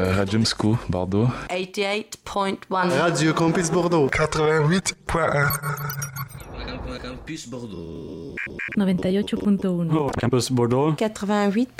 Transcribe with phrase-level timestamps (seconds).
[0.00, 1.26] Radio Moscou, Bordeaux.
[1.50, 4.06] 88.1 Radio Campus Bordeaux.
[4.06, 5.48] 88.1
[7.02, 8.36] Campus Bordeaux.
[8.76, 10.92] 98.1 Campus Bordeaux.
[10.92, 11.70] 88.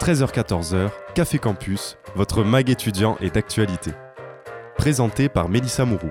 [0.00, 3.90] 13h-14h, Café Campus, votre mag étudiant est d'actualité.
[4.78, 6.08] Présenté par Mélissa Mourou.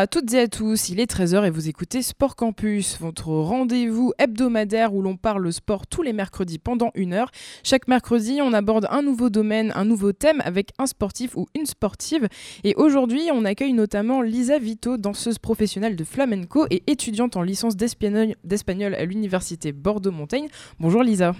[0.00, 4.14] À toutes et à tous, il est 13h et vous écoutez Sport Campus, votre rendez-vous
[4.18, 7.30] hebdomadaire où l'on parle sport tous les mercredis pendant une heure.
[7.64, 11.66] Chaque mercredi, on aborde un nouveau domaine, un nouveau thème avec un sportif ou une
[11.66, 12.28] sportive.
[12.64, 17.76] Et aujourd'hui, on accueille notamment Lisa Vito, danseuse professionnelle de flamenco et étudiante en licence
[17.76, 20.48] d'espagnol à l'université Bordeaux-Montaigne.
[20.78, 21.34] Bonjour Lisa.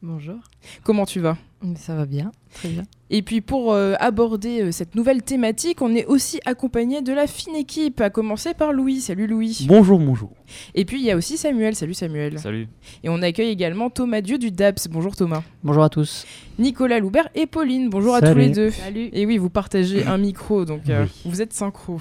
[0.00, 0.38] Bonjour.
[0.84, 1.36] Comment tu vas?
[1.76, 2.82] Ça va bien, très bien.
[3.08, 7.28] Et puis pour euh, aborder euh, cette nouvelle thématique, on est aussi accompagné de la
[7.28, 9.00] fine équipe, à commencer par Louis.
[9.00, 9.64] Salut Louis.
[9.68, 10.30] Bonjour, bonjour.
[10.74, 11.76] Et puis il y a aussi Samuel.
[11.76, 12.38] Salut Samuel.
[12.38, 12.68] Salut.
[13.04, 14.88] Et on accueille également Thomas Dieu du DAPS.
[14.88, 15.42] Bonjour Thomas.
[15.62, 16.26] Bonjour à tous.
[16.58, 17.90] Nicolas Loubert et Pauline.
[17.90, 18.26] Bonjour Salut.
[18.26, 18.70] à tous les deux.
[18.70, 19.10] Salut.
[19.12, 22.00] Et oui, vous partagez un micro, donc euh, vous êtes synchro.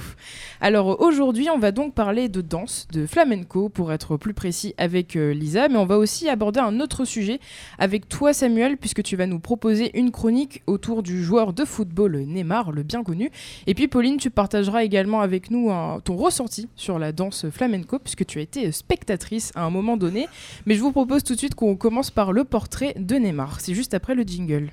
[0.61, 5.15] Alors aujourd'hui, on va donc parler de danse, de flamenco, pour être plus précis avec
[5.15, 7.39] euh, Lisa, mais on va aussi aborder un autre sujet
[7.77, 12.17] avec toi Samuel, puisque tu vas nous proposer une chronique autour du joueur de football
[12.17, 13.31] Neymar, le bien connu.
[13.67, 17.99] Et puis Pauline, tu partageras également avec nous un- ton ressenti sur la danse flamenco,
[17.99, 20.27] puisque tu as été spectatrice à un moment donné.
[20.65, 23.59] Mais je vous propose tout de suite qu'on commence par le portrait de Neymar.
[23.59, 24.71] C'est juste après le jingle.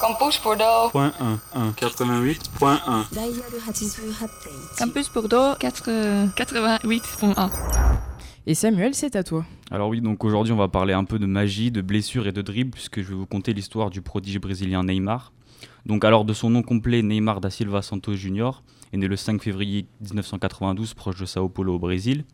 [0.00, 0.90] Campus Bordeaux.
[0.90, 3.04] Point 1, 1, 88.1.
[4.76, 5.90] Campus Bordeaux 4,
[6.34, 7.50] 88.1.
[8.44, 9.46] Et Samuel, c'est à toi.
[9.70, 12.42] Alors oui, donc aujourd'hui on va parler un peu de magie, de blessures et de
[12.42, 15.32] dribble puisque je vais vous conter l'histoire du prodige brésilien Neymar.
[15.86, 18.50] Donc alors de son nom complet Neymar da Silva Santos Jr.
[18.92, 22.24] est né le 5 février 1992 proche de Sao Paulo au Brésil.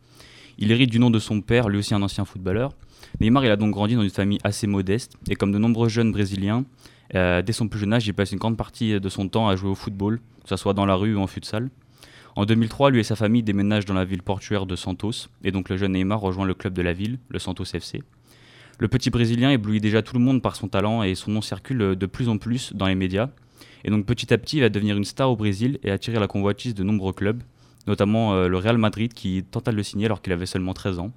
[0.57, 2.73] Il hérite du nom de son père, lui aussi un ancien footballeur.
[3.21, 6.11] Neymar il a donc grandi dans une famille assez modeste et comme de nombreux jeunes
[6.11, 6.65] brésiliens,
[7.17, 9.57] euh, dès son plus jeune âge il passe une grande partie de son temps à
[9.57, 11.69] jouer au football, que ce soit dans la rue ou en futsal.
[12.39, 15.69] En 2003, lui et sa famille déménagent dans la ville portuaire de Santos, et donc
[15.69, 18.01] le jeune Neymar rejoint le club de la ville, le Santos FC.
[18.79, 21.97] Le petit Brésilien éblouit déjà tout le monde par son talent et son nom circule
[21.97, 23.31] de plus en plus dans les médias.
[23.83, 26.29] Et donc petit à petit, il va devenir une star au Brésil et attirer la
[26.29, 27.43] convoitise de nombreux clubs,
[27.89, 31.01] notamment euh, le Real Madrid qui tenta de le signer alors qu'il avait seulement 13
[31.01, 31.11] ans.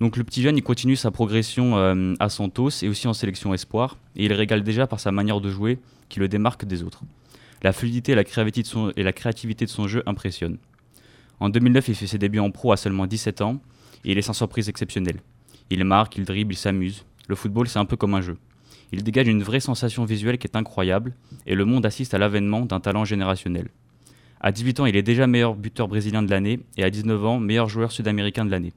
[0.00, 3.52] Donc le petit jeune, il continue sa progression euh, à Santos et aussi en sélection
[3.52, 7.02] espoir, et il régale déjà par sa manière de jouer qui le démarque des autres.
[7.62, 8.24] La fluidité et la
[9.12, 10.58] créativité de son, jeu impressionnent.
[11.40, 13.60] En 2009, il fait ses débuts en pro à seulement 17 ans
[14.04, 15.20] et il est sans surprise exceptionnelle.
[15.68, 17.04] Il marque, il dribble, il s'amuse.
[17.28, 18.38] Le football, c'est un peu comme un jeu.
[18.92, 21.14] Il dégage une vraie sensation visuelle qui est incroyable
[21.46, 23.68] et le monde assiste à l'avènement d'un talent générationnel.
[24.40, 27.40] À 18 ans, il est déjà meilleur buteur brésilien de l'année et à 19 ans,
[27.40, 28.72] meilleur joueur sud-américain de l'année.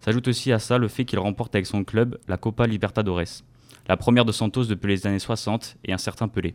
[0.00, 3.42] S'ajoute aussi à ça le fait qu'il remporte avec son club la Copa Libertadores,
[3.86, 6.54] la première de Santos depuis les années 60 et un certain Pelé.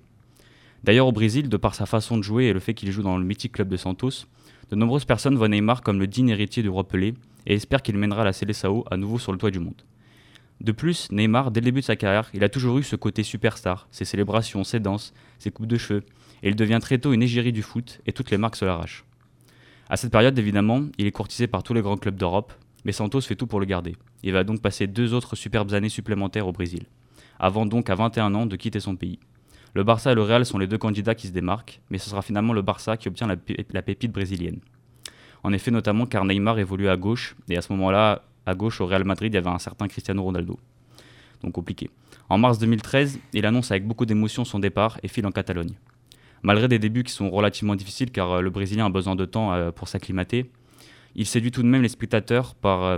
[0.84, 3.18] D'ailleurs, au Brésil, de par sa façon de jouer et le fait qu'il joue dans
[3.18, 4.26] le mythique club de Santos,
[4.70, 7.14] de nombreuses personnes voient Neymar comme le digne héritier du roi Pelé
[7.48, 9.82] et espèrent qu'il mènera la Seleção à nouveau sur le toit du monde.
[10.62, 13.24] De plus, Neymar, dès le début de sa carrière, il a toujours eu ce côté
[13.24, 16.04] superstar, ses célébrations, ses danses, ses coupes de cheveux,
[16.44, 19.06] et il devient très tôt une égérie du foot et toutes les marques se l'arrachent.
[19.90, 22.54] À cette période, évidemment, il est courtisé par tous les grands clubs d'Europe,
[22.86, 23.96] mais Santos fait tout pour le garder.
[24.24, 26.84] Il va donc passer deux autres superbes années supplémentaires au Brésil,
[27.40, 29.20] avant donc à 21 ans de quitter son pays.
[29.74, 32.22] Le Barça et le Real sont les deux candidats qui se démarquent, mais ce sera
[32.22, 34.60] finalement le Barça qui obtient la, pé- la pépite brésilienne.
[35.44, 38.88] En effet, notamment car Neymar évolue à gauche, et à ce moment-là, à gauche au
[38.88, 40.60] Real Madrid, il y avait un certain Cristiano Ronaldo.
[41.44, 41.90] Donc compliqué.
[42.28, 45.74] En mars 2013, il annonce avec beaucoup d'émotion son départ et file en Catalogne.
[46.42, 49.54] Malgré des débuts qui sont relativement difficiles car euh, le Brésilien a besoin de temps
[49.54, 50.50] euh, pour s'acclimater,
[51.16, 52.98] il séduit tout de même les spectateurs par, euh,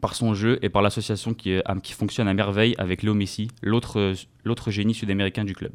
[0.00, 3.48] par son jeu et par l'association qui, euh, qui fonctionne à merveille avec Léo Messi,
[3.62, 5.72] l'autre euh, génie sud-américain du club.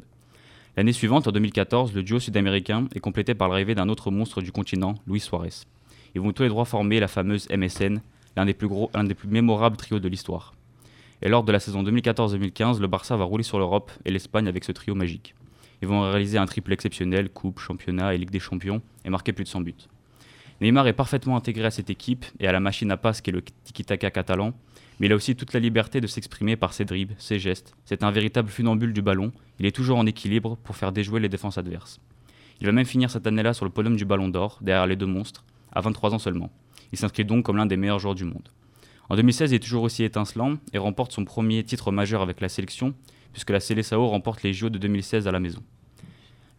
[0.76, 4.52] L'année suivante, en 2014, le duo sud-américain est complété par l'arrivée d'un autre monstre du
[4.52, 5.66] continent, Luis Suarez.
[6.14, 8.00] Ils vont tous les droits former la fameuse MSN,
[8.36, 8.56] l'un des
[8.94, 10.54] l'un des plus mémorables trios de l'histoire.
[11.22, 14.64] Et lors de la saison 2014-2015, le Barça va rouler sur l'Europe et l'Espagne avec
[14.64, 15.34] ce trio magique.
[15.82, 19.44] Ils vont réaliser un triple exceptionnel, Coupe, Championnat et Ligue des Champions, et marquer plus
[19.44, 19.74] de 100 buts.
[20.60, 23.42] Neymar est parfaitement intégré à cette équipe et à la machine à passe qu'est le
[23.42, 24.52] tiki-taka catalan,
[24.98, 27.74] Mais il a aussi toute la liberté de s'exprimer par ses dribbles, ses gestes.
[27.86, 29.32] C'est un véritable funambule du ballon.
[29.58, 31.98] Il est toujours en équilibre pour faire déjouer les défenses adverses.
[32.60, 35.06] Il va même finir cette année-là sur le podium du Ballon d'Or, derrière les deux
[35.06, 36.50] monstres, à 23 ans seulement.
[36.92, 38.50] Il s'inscrit donc comme l'un des meilleurs joueurs du monde.
[39.08, 42.50] En 2016, il est toujours aussi étincelant et remporte son premier titre majeur avec la
[42.50, 42.92] sélection,
[43.32, 45.62] puisque la Célessao remporte les JO de 2016 à la maison.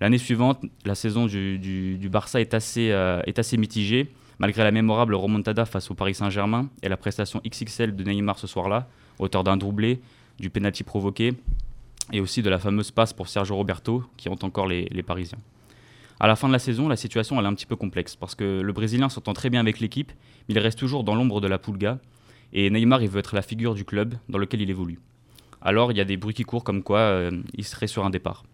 [0.02, 5.14] L'année suivante, la saison du, Barça est assez, euh, est assez mitigée, malgré la mémorable
[5.14, 8.88] remontada face au Paris Saint-Germain et la prestation XXL de Neymar ce soir-là,
[9.20, 10.02] auteur d'un doublé,
[10.40, 11.34] du penalty provoqué,
[12.12, 15.38] et aussi de la fameuse passe pour Sergio Roberto, qui ont encore les, Parisiens.
[16.20, 18.34] À la fin de la saison, la situation elle est un petit peu complexe, parce
[18.34, 20.12] que le Brésilien s'entend très bien avec l'équipe,
[20.50, 22.00] mais il reste toujours dans l'ombre de la Pulga,
[22.54, 25.00] et Neymar il veut être la figure du club dans lequel il évolue.
[25.62, 28.10] Alors il y a des bruits qui courent comme quoi euh, il serait sur un
[28.10, 28.46] départ.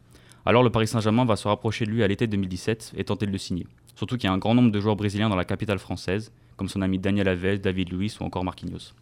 [0.48, 3.34] Alors le Paris Saint-Germain va se rapprocher de lui à l'été 2017 et tenter de
[3.34, 3.68] le signer.
[3.98, 6.70] Surtout qu'il y a un grand nombre de joueurs brésiliens dans la capitale française, comme
[6.70, 8.94] son ami Daniel Alves, David Luiz ou encore Marquinhos.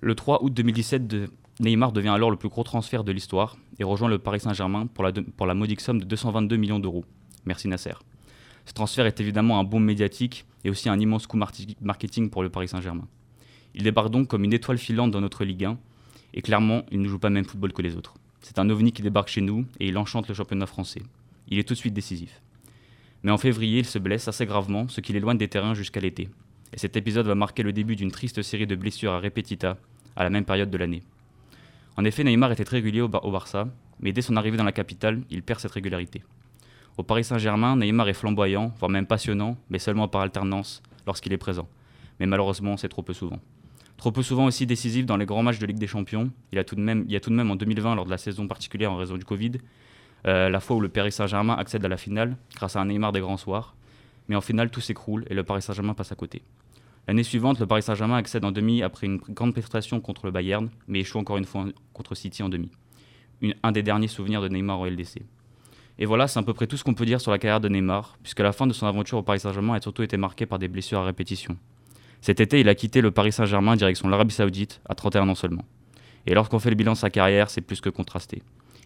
[0.00, 1.14] Le 3 août 2017,
[1.60, 5.04] Neymar devient alors le plus gros transfert de l'histoire et rejoint le Paris Saint-Germain pour
[5.46, 7.04] la, modique somme de 222 millions d'euros.
[7.44, 7.92] Merci Nasser.
[8.64, 12.48] Ce transfert est évidemment un bon médiatique et aussi un immense coup marketing pour le
[12.48, 13.06] Paris Saint-Germain.
[13.74, 15.78] Il débarque donc comme une étoile filante dans notre Ligue 1
[16.32, 18.14] et clairement, il ne joue pas même football que les autres.
[18.40, 21.02] C'est un ovni qui débarque chez nous et il enchante le championnat français.
[21.48, 22.40] Il est tout de suite décisif.
[23.22, 26.28] Mais en février, il se blesse assez gravement, ce qui l'éloigne des terrains jusqu'à l'été.
[26.72, 29.76] Et cet épisode va marquer le début d'une triste série de blessures à répétita
[30.16, 31.02] à la même période de l'année.
[31.96, 33.68] En effet, Neymar était régulier au, au Barça,
[34.00, 36.22] mais dès son arrivée dans la capitale, il perd cette régularité.
[36.96, 41.38] Au Paris Saint-Germain, Neymar est flamboyant, voire même passionnant, mais seulement par alternance lorsqu'il est
[41.38, 41.68] présent.
[42.18, 43.40] Mais malheureusement, c'est trop peu souvent.
[44.00, 46.30] Trop peu souvent aussi décisif dans les grands matchs de Ligue des Champions.
[46.52, 49.18] Il, y a tout de même en 2020, lors de la saison particulière en raison
[49.18, 49.52] du Covid,
[50.26, 53.12] euh, la fois où le Paris Saint-Germain accède à la finale grâce à un Neymar
[53.12, 53.74] des grands soirs.
[54.30, 56.40] Mais en finale, tout s'écroule et le Paris Saint-Germain passe à côté.
[57.08, 60.70] L'année suivante, le Paris Saint-Germain accède en demi après une grande prestation contre le Bayern,
[60.88, 62.70] mais échoue encore une fois contre City en demi.
[63.62, 65.20] un des derniers souvenirs de Neymar au LDC.
[65.98, 67.68] Et voilà, c'est à peu près tout ce qu'on peut dire sur la carrière de
[67.68, 70.58] Neymar, puisque la fin de son aventure au Paris Saint-Germain a surtout été marquée par
[70.58, 71.58] des blessures à répétition.
[72.20, 75.64] Cet été, il a quitté le Paris Saint-Germain direction l'Arabie Saoudite à 31 ans seulement.
[76.26, 78.42] Et lorsqu'on fait le bilan de sa carrière, c'est plus que contrasté.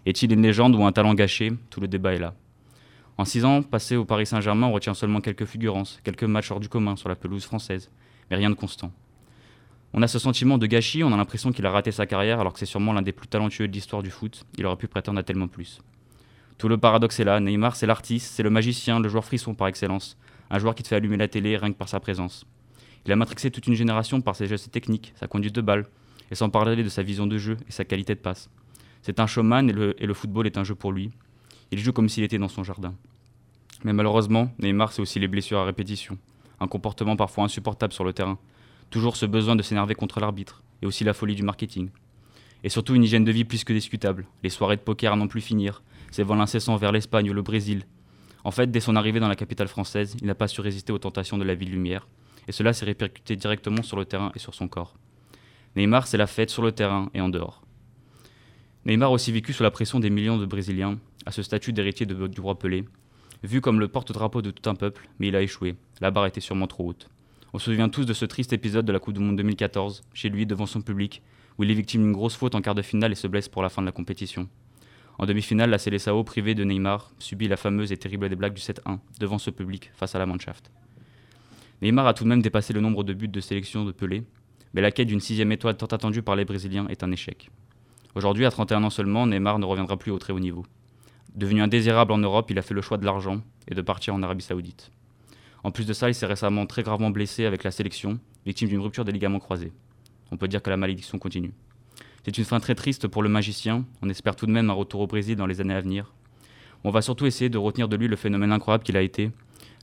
[0.06, 1.52] Est-il une légende ou un talent gâché?
[1.70, 2.34] Tout le débat est là.
[3.18, 6.60] En 6 ans passés au Paris Saint-Germain, on retient seulement quelques figurances, quelques matchs hors
[6.60, 7.90] du commun sur la pelouse française,
[8.30, 8.92] mais rien de constant.
[9.92, 12.52] On a ce sentiment de gâchis, on a l'impression qu'il a raté sa carrière alors
[12.52, 14.44] que c'est sûrement l'un des plus talentueux de l'histoire du foot.
[14.58, 15.80] Il aurait pu prétendre à tellement plus.
[16.58, 19.68] Tout le paradoxe est là, Neymar c'est l'artiste, c'est le magicien, le joueur frisson par
[19.68, 20.16] excellence,
[20.50, 22.44] un joueur qui te fait allumer la télé rien que par sa présence.
[23.06, 25.86] Il a matrixé toute une génération par ses gestes techniques, sa conduite de balle,
[26.30, 28.48] et sans parler de sa vision de jeu et sa qualité de passe.
[29.02, 29.72] C'est un showman et
[30.06, 31.10] le, football est un jeu pour lui.
[31.70, 32.94] Il joue comme s'il était dans son jardin.
[33.84, 36.16] Mais malheureusement, Neymar, c'est aussi les blessures à répétition,
[36.60, 38.38] un comportement parfois insupportable sur le terrain,
[38.88, 41.90] toujours ce besoin de s'énerver contre l'arbitre, et aussi la folie du marketing.
[42.62, 45.26] Et surtout une hygiène de vie plus que discutable, les soirées de poker à n'en
[45.26, 47.84] plus finir, ses vols incessants vers l'Espagne ou le Brésil.
[48.42, 50.98] En fait, dès son arrivée dans la capitale française, il n'a pas su résister aux
[50.98, 52.06] tentations de la ville lumière,
[52.48, 54.94] et cela s'est répercuté directement sur le terrain et sur son corps.
[55.76, 57.62] Neymar, c'est la fête sur le terrain et en dehors.
[58.86, 62.06] Neymar a aussi vécu sous la pression des millions de Brésiliens, à ce statut d'héritier
[62.06, 62.84] du roi Pelé,
[63.42, 65.76] vu comme le porte-drapeau de tout un peuple, mais il a échoué.
[66.00, 67.08] La barre était sûrement trop haute.
[67.52, 70.28] On se souvient tous de ce triste épisode de la Coupe du Monde 2014, chez
[70.28, 71.22] lui devant son public,
[71.56, 73.62] où il est victime d'une grosse faute en quart de finale et se blesse pour
[73.62, 74.48] la fin de la compétition.
[75.18, 78.60] En demi-finale, la Seleção, privée de Neymar, subit la fameuse et terrible des blagues du
[78.60, 80.72] 7-1 devant ce public face à la Mannschaft.
[81.82, 84.24] Neymar a tout de même dépassé le nombre de buts de sélection de Pelé,
[84.72, 87.50] mais la quête d'une sixième étoile tant attendue par les Brésiliens est un échec.
[88.14, 90.64] Aujourd'hui, à 31 ans seulement, Neymar ne reviendra plus au très haut niveau.
[91.34, 94.22] Devenu indésirable en Europe, il a fait le choix de l'argent et de partir en
[94.22, 94.92] Arabie Saoudite.
[95.64, 98.80] En plus de ça, il s'est récemment très gravement blessé avec la sélection, victime d'une
[98.80, 99.72] rupture des ligaments croisés.
[100.30, 101.52] On peut dire que la malédiction continue.
[102.24, 105.00] C'est une fin très triste pour le magicien, on espère tout de même un retour
[105.00, 106.14] au Brésil dans les années à venir.
[106.84, 109.30] On va surtout essayer de retenir de lui le phénomène incroyable qu'il a été,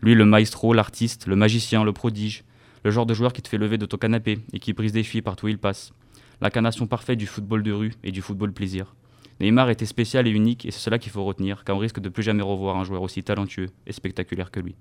[0.02, 2.44] lui, le maestro, l'artiste, le magicien, le prodige,
[2.84, 5.04] le genre de joueur qui te fait lever de ton canapé et qui brise des
[5.04, 5.94] filles partout où il passe.
[6.42, 8.96] L'incarnation parfaite du football de rue et du football plaisir.
[9.40, 12.10] Neymar était spécial et unique et c'est cela qu'il faut retenir, car on risque de
[12.10, 14.76] plus jamais revoir un joueur aussi talentueux et spectaculaire que lui.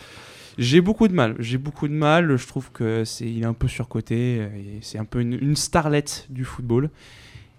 [0.57, 1.37] j'ai beaucoup de mal.
[1.39, 2.37] J'ai beaucoup de mal.
[2.37, 4.37] Je trouve que c'est il est un peu surcoté.
[4.37, 6.91] et C'est un peu une, une starlette du football.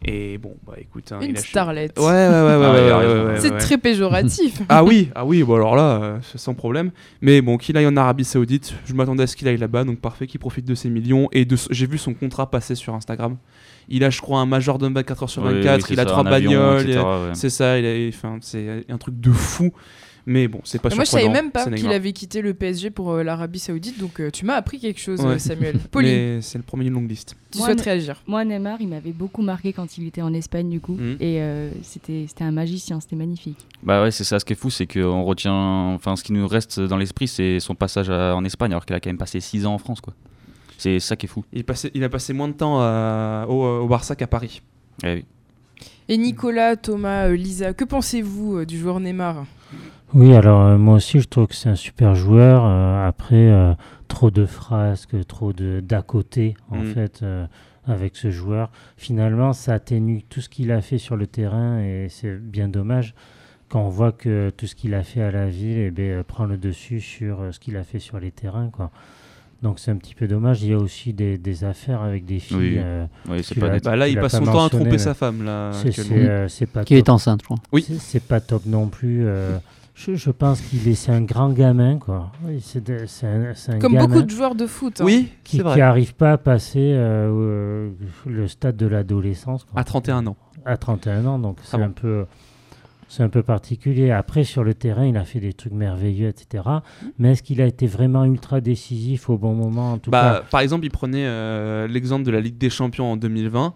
[0.06, 2.00] Et bon bah écoute, hein, Une il a- starlette.
[2.00, 2.90] Ouais ouais ouais ouais.
[2.90, 3.58] Ah, ouais, ouais, ouais, C'est ouais.
[3.58, 4.62] très péjoratif.
[4.70, 6.92] Ah oui, ah oui, bon alors là, euh, c'est sans problème.
[7.22, 10.00] Mais bon, qu'il aille en Arabie Saoudite, je m'attendais à ce qu'il aille là-bas, donc
[10.00, 11.28] parfait, qu'il profite de ses millions.
[11.34, 13.36] Et de, j'ai vu son contrat passer sur Instagram.
[13.90, 16.04] Il a, je crois, un major de 24 heures sur Oui, 24, oui, il a
[16.04, 16.86] ça, trois bagnoles,
[17.34, 19.74] c'est ça, il a, enfin, c'est un truc de fou.
[20.32, 23.12] Mais bon, c'est pas Moi, je savais même pas qu'il avait quitté le PSG pour
[23.14, 25.26] euh, l'Arabie Saoudite, donc euh, tu m'as appris quelque chose, Ouais.
[25.34, 25.80] euh, Samuel.
[25.92, 27.36] Pauline, Mais c'est le premier d'une longue liste.
[27.52, 30.70] tu Moi, souhaites réagir Moi, Neymar, il m'avait beaucoup marqué quand il était en Espagne,
[30.70, 30.94] du coup.
[30.94, 31.18] Mhm.
[31.20, 33.58] Et euh, c'était c'était un magicien, c'était magnifique.
[33.82, 34.40] Bah ouais, c'est ça.
[34.40, 35.52] Ce qui est fou, c'est qu'on retient.
[35.96, 38.96] Enfin, ce qui nous reste dans l'esprit, c'est son passage à- en Espagne, alors qu'il
[38.96, 40.14] a quand même passé 6 ans en France, quoi.
[40.78, 41.44] C'est ça qui est fou.
[41.54, 44.62] Il, a passé moins de temps à- au, au Barça qu'à Paris.
[45.04, 45.26] Eh oui.
[46.08, 49.46] Et Nicolas, Thomas, euh, Lisa, que pensez-vous euh, du joueur Neymar?
[50.14, 52.64] Oui, alors euh, moi aussi je trouve que c'est un super joueur.
[52.66, 53.74] Euh, après, euh,
[54.08, 56.94] trop de frasques, trop de d'à côté en Mm.
[56.94, 57.46] fait euh,
[57.86, 58.72] avec ce joueur.
[58.98, 63.14] Finalement, ça atténue tout ce qu'il a fait sur le terrain et c'est bien dommage
[63.70, 66.46] quand on voit que tout ce qu'il a fait à la ville eh euh, prend
[66.46, 68.70] le dessus sur euh, ce qu'il a fait sur les terrains.
[68.72, 68.90] Quoi.
[69.62, 70.64] Donc c'est un petit peu dommage.
[70.64, 72.58] Il y a aussi des, des affaires avec des filles.
[72.58, 72.76] Oui.
[72.80, 73.84] euh, Oui, c'est pas net.
[73.84, 75.72] Bah là, il passe pas son temps à tromper mais sa femme, là.
[75.74, 77.58] C'est euh, pas Qui est enceinte, je crois.
[77.72, 77.84] Oui.
[77.88, 79.28] C'est- C'est pas top non plus.
[79.28, 79.58] euh,
[80.00, 82.32] je, je pense qu'il est, c'est un grand gamin, quoi.
[82.46, 85.02] Oui, C'est de- c'est un, c'est un Comme gamin beaucoup de joueurs de foot.
[85.02, 85.06] hein.
[85.06, 85.78] Oui, qui c'est vrai.
[85.78, 89.64] n'arrive pas à passer euh, au- le stade de l'adolescence.
[89.66, 89.80] quoi.
[89.80, 90.38] À 31 ans.
[90.66, 91.84] À 31 ans, donc c'est bon.
[91.84, 92.26] un peu.
[93.12, 94.12] C'est un peu particulier.
[94.12, 96.64] Après, sur le terrain, il a fait des trucs merveilleux, etc.
[97.18, 100.48] Mais est-ce qu'il a été vraiment ultra décisif au bon moment En tout Bah, cas,
[100.52, 103.74] par exemple, il prenait euh, l'exemple de la Ligue des Champions en 2020.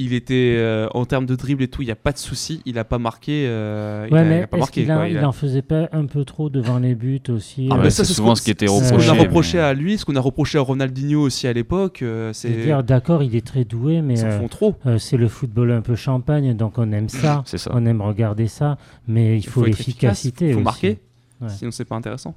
[0.00, 2.62] Il était euh, en termes de dribble et tout, il n'y a pas de souci.
[2.64, 3.46] Il a pas marqué.
[3.48, 4.82] euh, il a- il mais a pas est-ce marqué.
[4.82, 5.08] qu'il en- quoi.
[5.08, 7.82] Il il a- en faisait pas un peu trop devant les buts aussi Ah, euh,
[7.82, 9.98] bah, c'est souvent ce qui était c'est Ce qu'on reproché, a mais- reproché à lui,
[9.98, 12.70] ce qu'on a reproché à Ronaldinho aussi à l'époque, euh, c'est.
[12.84, 14.74] d'accord, il est très doué, mais Ils en euh, font trop.
[14.86, 18.78] euh, c'est le football un peu champagne, donc on aime ça, on aime regarder ça,
[19.08, 20.64] mais il faut, l'efficacité Il faut aussi.
[20.64, 20.98] marquer,
[21.40, 21.48] Ouais.
[21.48, 22.36] sinon c'est pas intéressant.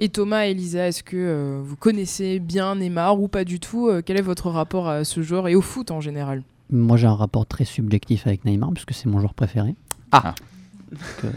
[0.00, 3.88] Et Thomas et Lisa, est-ce que euh, vous connaissez bien Neymar ou pas du tout
[3.88, 6.42] Euh, Quel est votre rapport à ce joueur et au foot en général?
[6.72, 9.74] Moi, j'ai un rapport très subjectif avec Neymar, puisque c'est mon joueur préféré.
[10.12, 10.34] Ah.
[10.90, 11.30] Donc, euh,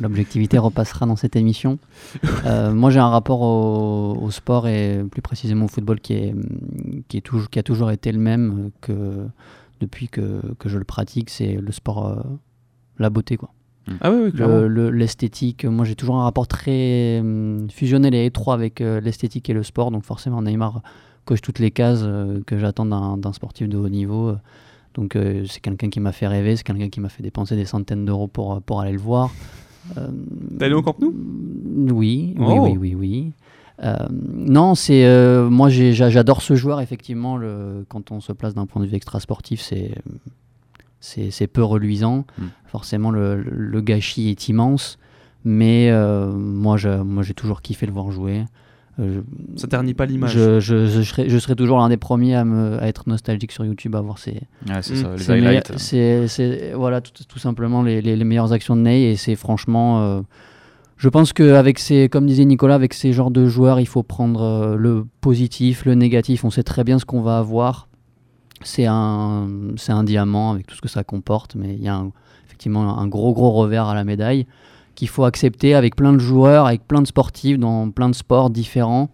[0.00, 1.78] L'objectivité repassera dans cette émission.
[2.46, 6.34] Euh, moi, j'ai un rapport au, au sport et plus précisément au football qui, est,
[7.08, 9.26] qui, est toujours, qui a toujours été le même que
[9.80, 11.30] depuis que, que je le pratique.
[11.30, 12.16] C'est le sport, euh,
[12.98, 13.50] la beauté, quoi.
[14.02, 14.56] Ah oui, oui, clairement.
[14.58, 19.00] Le- le- L'esthétique, moi j'ai toujours un rapport très hum, fusionnel et étroit avec euh,
[19.00, 20.82] l'esthétique et le sport, donc forcément Neymar
[21.24, 24.34] coche toutes les cases euh, que j'attends d'un d'un sportif de haut niveau.
[24.98, 27.64] Donc euh, c'est quelqu'un qui m'a fait rêver, c'est quelqu'un qui m'a fait dépenser des
[27.64, 29.30] centaines d'euros pour, euh, pour aller le voir.
[29.96, 30.08] Euh,
[30.58, 31.14] T'es allé au Camp Nou?
[31.94, 32.64] Oui, oui, Oh.
[32.66, 33.32] oui, oui, oui.
[33.84, 37.36] Euh, non, c'est euh, moi j'adore ce joueur effectivement.
[37.36, 39.94] Le, quand on se place d'un point de vue extra sportif, c'est
[41.00, 42.26] c'est peu reluisant.
[42.38, 42.42] Mm.
[42.66, 44.98] Forcément, le, le gâchis est immense,
[45.44, 48.44] mais euh, moi, j'ai toujours kiffé le voir jouer.
[49.00, 49.20] Euh,
[49.56, 50.32] je- Ça ternit pas l'image.
[50.32, 53.52] Je, je, je serai, je serai toujours l'un des premiers à, me, à être nostalgique
[53.52, 54.32] sur YouTube, à voir ces,
[54.68, 54.96] Ouais, c'est Mm.
[54.96, 55.70] ça, les c'est highlights.
[55.70, 59.16] meille- c'est c'est- voilà tout, tout simplement les, les- les meilleures actions de Ney et
[59.16, 60.20] c'est franchement euh,
[60.96, 64.42] je pense qu'avec ces comme disait Nicolas avec ces genres de joueurs il faut prendre
[64.42, 67.86] euh, le positif le négatif on sait très bien ce qu'on va avoir
[68.62, 71.94] c'est un c'est un diamant avec tout ce que ça comporte mais il y a
[71.94, 72.10] un-
[72.46, 74.46] effectivement un gros gros revers à la médaille
[74.98, 78.50] qu'il faut accepter avec plein de joueurs avec plein de sportifs dans plein de sports
[78.50, 79.08] différents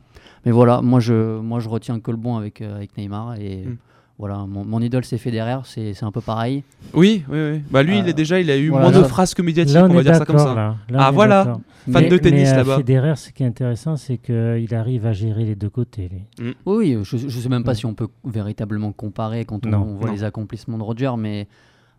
[0.45, 3.65] mais voilà moi je moi je retiens que le bon avec euh, avec Neymar et
[3.67, 3.77] Mm.
[4.19, 6.63] voilà, mon, mon idole c'est Federer, c'est c'est un peu pareil.
[6.95, 7.63] Oui, oui, oui.
[7.73, 9.77] Bah lui, il Euh, est déjà, il a eu voilà, moins de là- frasques médiatiques,
[9.77, 10.55] on, on va dire ça comme ça.
[10.55, 10.77] Là.
[10.89, 11.45] Là, Ah, voilà.
[11.91, 12.77] Fan Mais- de tennis euh, là-bas.
[12.77, 16.09] Federer, ce qui est intéressant, c'est qu'il arrive à gérer les deux côtés.
[16.13, 16.55] lui.
[16.65, 17.75] Oui, je, je sais même pas Ouais.
[17.83, 20.13] si on peut véritablement comparer quand on, Non, on voit non.
[20.15, 21.49] les accomplissements de Roger, mais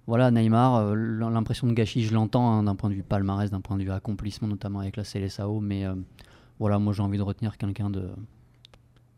[0.07, 3.62] voilà, Neymar, euh, l'impression de gâchis, je l'entends hein, d'un point de vue palmarès, d'un
[3.62, 5.95] point de vue accomplissement, notamment avec la CLSAO, mais euh,
[6.59, 8.09] voilà, moi j'ai envie de retenir quelqu'un de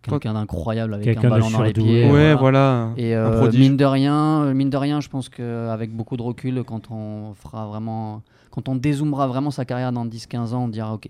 [0.02, 2.10] quelqu'un d'incroyable avec un de ballon dans les pieds.
[2.10, 2.36] Ouais, voilà.
[2.36, 2.94] voilà.
[2.96, 6.64] Et un euh, mine de rien, mine de rien, je pense qu'avec beaucoup de recul,
[6.64, 10.94] quand on fera vraiment, quand on dézoomera vraiment sa carrière dans 10-15 ans, on dira
[10.94, 11.10] ok.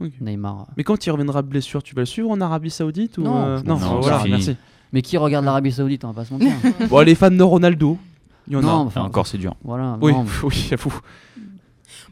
[0.00, 0.12] Ok.
[0.20, 0.66] Neymar.
[0.76, 3.36] Mais quand il reviendra de blessure, tu vas le suivre en Arabie Saoudite ou Non,
[3.36, 4.56] euh, non, m'en fous, voilà, merci.
[4.92, 6.52] Mais qui regarde l'Arabie Saoudite, on va pas se mentir.
[6.88, 7.98] Bon, les fans de Ronaldo,
[8.46, 8.72] il y en Non, a.
[8.74, 9.56] enfin, Et encore, c'est dur.
[9.64, 9.98] Voilà.
[10.00, 10.94] Oui, non, mais- oui, j'avoue.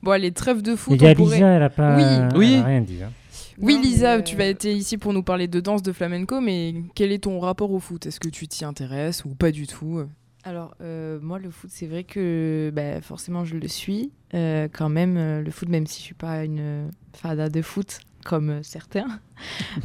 [0.02, 0.94] Bon, allez, trêve de foot.
[0.96, 2.02] Il y a on pourrait- Lisa, elle a pas Oui.
[2.02, 2.60] elle a Oui.
[2.64, 3.02] rien dit.
[3.02, 3.10] hein.
[3.58, 6.40] Oui, Non, Lisa, euh, tu vas être ici pour nous parler de danse, de flamenco,
[6.40, 8.04] mais quel est ton rapport au foot?
[8.06, 10.02] Est-ce que tu t'y intéresses ou pas du tout?
[10.42, 14.88] Alors, euh, moi, le foot, c'est vrai que bah, forcément, je le suis euh, quand
[14.88, 18.62] même, euh, le foot, même si je suis pas une fada de foot comme euh,
[18.62, 19.06] certains.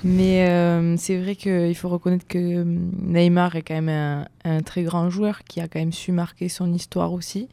[0.03, 4.83] Mais euh, c'est vrai qu'il faut reconnaître que euh, Neymar est quand même un, très
[4.83, 7.49] grand joueur qui a quand même su marquer son histoire aussi.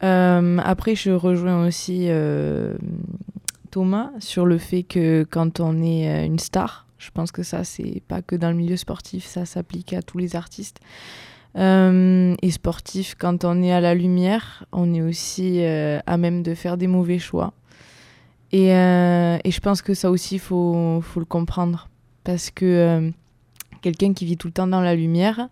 [0.00, 2.10] Après, je rejoins aussi
[3.70, 8.02] Thomas sur le fait que quand on est une star, je pense que ça, c'est
[8.06, 10.80] pas que dans le milieu sportif, ça s'applique à tous les artistes.
[11.56, 16.76] Et sportif, quand on est à la lumière, on est aussi à même de faire
[16.76, 17.54] des mauvais choix.
[18.54, 21.88] Et, euh, et je pense que ça aussi, il faut, faut le comprendre.
[22.22, 23.10] Parce que euh,
[23.82, 25.48] quelqu'un qui vit tout le temps dans la lumière,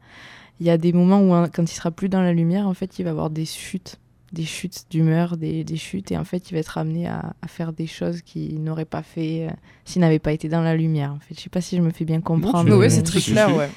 [0.60, 2.74] il y a des moments où, hein, quand il sera plus dans la lumière, en
[2.74, 3.96] fait, il va avoir des chutes,
[4.32, 7.48] des chutes d'humeur, des, des chutes, et en fait, il va être amené à, à
[7.48, 9.52] faire des choses qu'il n'aurait pas fait euh,
[9.84, 11.10] s'il n'avait pas été dans la lumière.
[11.12, 12.70] En fait, je sais pas si je me fais bien comprendre.
[12.78, 13.68] Mais- c'est très clair, ouais.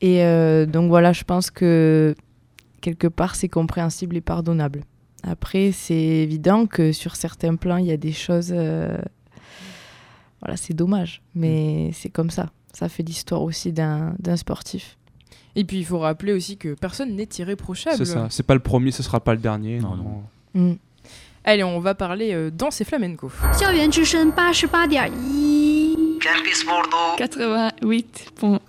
[0.00, 2.14] et euh, donc voilà, je pense que
[2.80, 4.84] quelque part c'est compréhensible et pardonnable.
[5.22, 8.52] Après, c'est évident que sur certains plans, il y a des choses.
[8.52, 8.98] Euh,
[10.40, 11.94] voilà, c'est dommage, mais mm.
[11.94, 12.50] c'est comme ça.
[12.72, 14.96] Ça fait l'histoire aussi d'un sportif.
[15.56, 17.96] Et puis, il faut rappeler aussi que personne n'est irréprochable.
[17.98, 19.80] C'est ça, c'est pas le premier, ce sera pas le dernier.
[19.80, 20.22] Non, non.
[20.54, 20.74] Mm.
[21.44, 23.30] Allez, on va parler euh, danse et flamenco.
[23.52, 24.32] 88.1
[27.18, 28.60] 88.1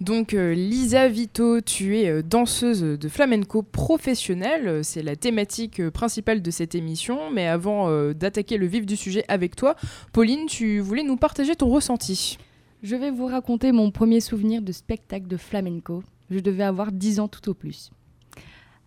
[0.00, 4.68] donc, euh, Lisa Vito, tu es euh, danseuse de flamenco professionnelle.
[4.68, 7.30] Euh, C'est la thématique principale de cette émission.
[7.32, 9.74] Mais avant d'attaquer le vif du sujet avec toi,
[10.12, 12.38] Pauline, tu voulais nous partager ton ressenti.
[12.82, 16.04] Je vais vous raconter mon premier souvenir de spectacle de flamenco.
[16.30, 17.90] Je devais avoir 10 ans tout au plus.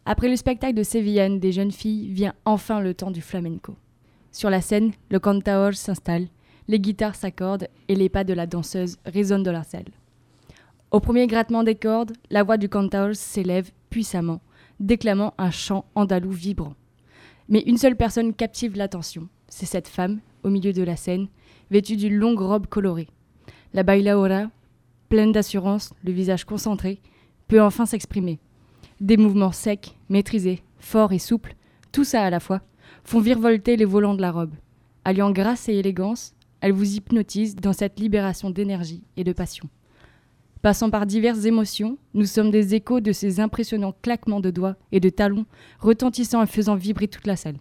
[0.05, 3.75] Après le spectacle de Sévillane des jeunes filles, vient enfin le temps du flamenco.
[4.31, 6.27] Sur la scène, le cantaor s'installe,
[6.69, 9.85] les guitares s'accordent et les pas de la danseuse résonnent dans la salle.
[10.91, 14.41] Au premier grattement des cordes, la voix du cantaor s'élève puissamment,
[14.81, 16.73] déclamant un chant andalou vibrant.
[17.47, 21.29] Mais une seule personne captive l'attention, c'est cette femme, au milieu de la scène,
[21.69, 23.07] vêtue d'une longue robe colorée.
[23.73, 24.51] La bailaora,
[25.07, 26.99] pleine d'assurance, le visage concentré,
[27.47, 28.39] peut enfin s'exprimer.
[28.99, 31.55] Des mouvements secs, maîtrisés, forts et souples,
[31.93, 32.59] tout ça à la fois,
[33.05, 34.55] font virevolter les volants de la robe.
[35.05, 39.69] Alliant grâce et élégance, elle vous hypnotise dans cette libération d'énergie et de passion.
[40.61, 44.99] Passant par diverses émotions, nous sommes des échos de ces impressionnants claquements de doigts et
[44.99, 45.47] de talons
[45.79, 47.57] retentissant et faisant vibrer toute la salle.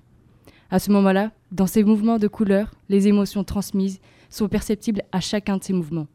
[0.70, 5.56] À ce moment-là, dans ces mouvements de couleurs, les émotions transmises sont perceptibles à chacun
[5.56, 6.08] de ces mouvements.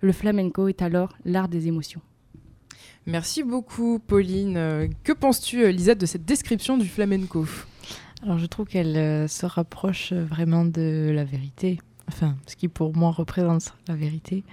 [0.00, 2.00] Le flamenco est alors l'art des émotions.
[3.06, 4.88] Merci beaucoup, Pauline.
[5.02, 7.46] Que penses-tu, Lisa, de cette description du flamenco?
[8.22, 12.68] Alors je trouve qu'elle euh, se rapproche euh, vraiment de la vérité, enfin ce qui
[12.68, 14.44] pour moi représente la vérité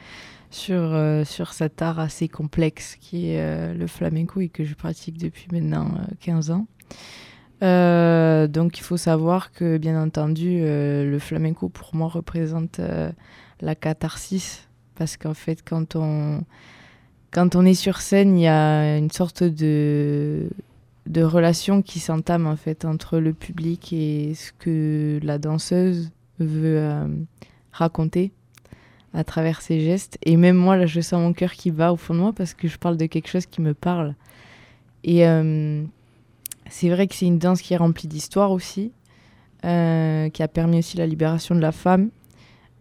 [0.52, 4.76] sur, euh, sur cet art assez complexe qui est euh, le flamenco et que je
[4.76, 6.68] pratique depuis maintenant euh, 15 ans.
[7.64, 12.82] Euh, donc il faut savoir que bien entendu le flamenco pour moi représente
[13.62, 16.44] la catharsis parce qu'en fait quand on
[17.30, 20.50] quand on est sur scène il y a une sorte de
[21.06, 26.10] de relation qui s'entame en fait entre le public et ce que la danseuse
[26.40, 26.82] veut
[27.72, 28.32] raconter
[29.14, 31.98] à travers ses gestes et même moi là je sens mon cœur qui bat au
[31.98, 34.16] fond de moi parce que je parle de quelque chose qui me parle
[35.04, 35.84] et euh,
[36.72, 38.92] c'est vrai que c'est une danse qui est remplie d'histoire aussi,
[39.66, 42.10] euh, qui a permis aussi la libération de la femme.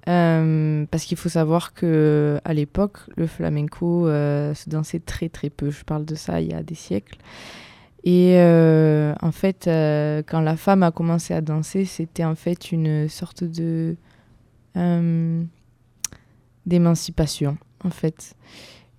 [0.09, 5.51] Euh, parce qu'il faut savoir que à l'époque, le flamenco euh, se dansait très très
[5.51, 5.71] peu.
[5.71, 7.19] Je parle de ça il y a des siècles.
[8.05, 12.73] Et euh, en fait, euh, quand la femme a commencé à danser, c'était en fait
[12.73, 13.97] une sorte de
[16.71, 18.35] d'émancipation, en fait.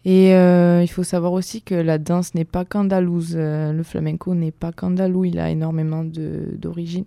[0.03, 3.34] Et euh, il faut savoir aussi que la danse n'est pas qu'andalouse.
[3.36, 5.25] Euh, le flamenco n'est pas qu'andalou.
[5.25, 7.05] Il a énormément d'origines,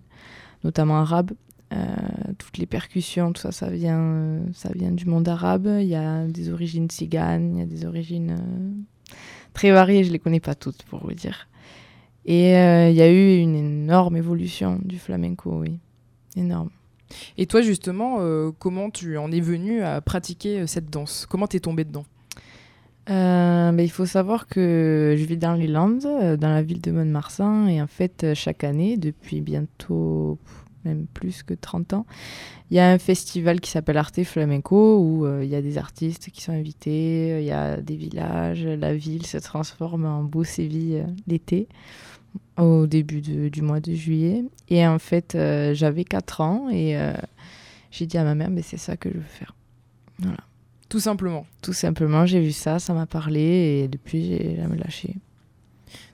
[0.63, 1.31] notamment arabe.
[1.73, 1.77] Euh,
[2.37, 5.67] toutes les percussions, tout ça, ça vient, ça vient du monde arabe.
[5.81, 8.37] Il y a des origines tziganes, il y a des origines
[9.53, 10.03] très variées.
[10.03, 11.47] Je les connais pas toutes, pour vous dire.
[12.25, 15.79] Et il y a eu une énorme évolution du flamenco, oui.
[16.37, 16.69] Énorme.
[17.37, 21.25] Et toi, justement, euh, comment tu en es venu à pratiquer euh, cette danse?
[21.29, 22.05] Comment t'es tombé dedans?
[23.09, 26.81] Euh, ben, il faut savoir que je vis dans les Landes, euh, dans la ville
[26.81, 30.39] de Mont-de-Marsan, et en fait, chaque année, depuis bientôt
[30.85, 32.05] même plus que 30 ans,
[32.69, 36.29] il y a un festival qui s'appelle Arte Flamenco, où il y a des artistes
[36.29, 41.03] qui sont invités, il y a des villages, la ville se transforme en beau Séville
[41.25, 41.67] l'été.
[42.57, 44.43] Au début de- du mois de juillet.
[44.69, 47.13] Et en fait, euh, j'avais 4 ans et euh,
[47.91, 49.53] j'ai dit à ma mère, mais c'est ça que je veux faire.
[50.19, 50.37] Voilà.
[50.89, 51.45] Tout simplement.
[51.61, 53.41] Tout simplement, j'ai vu ça, ça m'a parlé
[53.83, 55.15] et depuis, j'ai jamais lâché.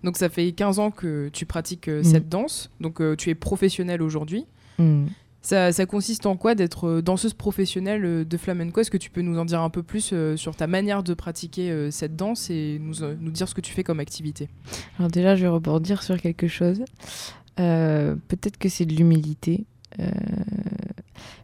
[0.03, 2.03] Donc ça fait 15 ans que tu pratiques euh, Mm.
[2.03, 4.45] cette danse, donc tu es professionnelle aujourd'hui.
[4.79, 5.05] Mm.
[5.41, 8.81] Ça, consiste en quoi d'être euh, danseuse professionnelle euh, de flamenco?
[8.81, 11.13] Est-ce que tu peux nous en dire un peu plus euh, sur ta manière de
[11.13, 12.93] pratiquer cette danse et nous,
[13.31, 14.49] dire ce que tu fais comme activité?
[14.99, 16.83] Alors déjà, je vais rebondir sur quelque chose.
[17.57, 19.65] Peut-être que c'est de l'humilité.
[19.99, 20.09] Euh,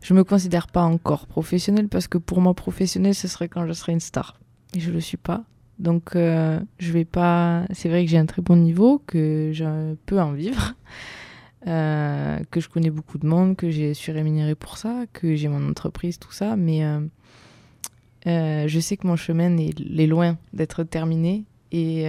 [0.01, 3.73] je me considère pas encore professionnelle parce que pour moi, professionnelle, ce serait quand je
[3.73, 4.39] serais une star.
[4.73, 5.43] Et je le suis pas.
[5.79, 7.65] Donc, euh, je vais pas.
[7.71, 10.73] C'est vrai que j'ai un très bon niveau, que je peux en vivre,
[11.65, 15.47] euh, que je connais beaucoup de monde, que j'ai suis rémunérée pour ça, que j'ai
[15.47, 16.55] mon entreprise, tout ça.
[16.55, 16.99] Mais euh,
[18.27, 21.45] euh, je sais que mon chemin est, est loin d'être terminé.
[21.71, 22.05] Et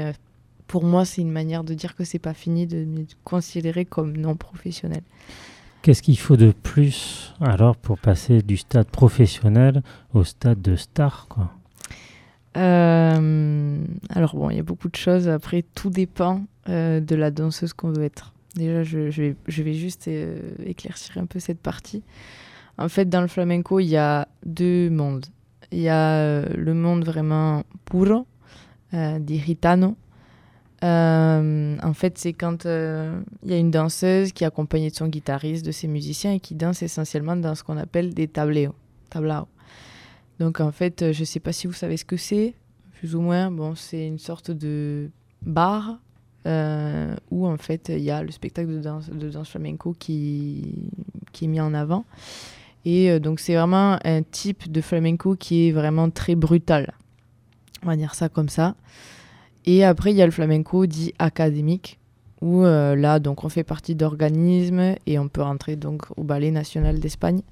[0.68, 4.16] pour moi, c'est une manière de dire que c'est pas fini, de me considérer comme
[4.16, 5.02] non professionnel.
[5.82, 9.82] Qu'est-ce qu'il faut de plus alors pour passer du stade professionnel
[10.12, 11.52] au stade de star quoi?
[12.56, 15.28] Euh, alors bon, il y a beaucoup de choses.
[15.28, 18.32] Après, tout dépend euh, de la danseuse qu'on veut être.
[18.58, 22.02] Déjà, je, vais, juste euh, éclaircir un peu cette partie.
[22.76, 25.26] En fait, dans le flamenco, il y a deux mondes.
[25.72, 28.26] Il y a euh, le monde vraiment puro,
[28.94, 29.42] euh, des.
[30.84, 35.08] Euh, en fait, c'est quand il y a une danseuse qui est accompagnée de son
[35.08, 38.74] guitariste, de ses musiciens et qui danse essentiellement dans ce qu'on appelle des tableaux.
[39.10, 39.48] tablao.
[40.38, 42.54] Donc en fait, je sais pas si vous savez ce que c'est,
[42.92, 43.50] plus ou moins.
[43.50, 45.10] Bon, c'est une sorte de
[45.42, 45.98] bar
[46.46, 50.90] euh, où en fait il y a le spectacle de danse, flamenco qui,
[51.40, 52.04] est mis en avant.
[52.84, 56.94] Et euh, donc c'est vraiment un type de flamenco qui est vraiment très brutal.
[57.82, 58.74] On va dire ça comme ça.
[59.66, 61.98] Et après, il y a le flamenco dit académique,
[62.40, 66.50] où euh, là, donc, on fait partie d'organismes et on peut rentrer donc au Ballet
[66.50, 67.42] National d'Espagne.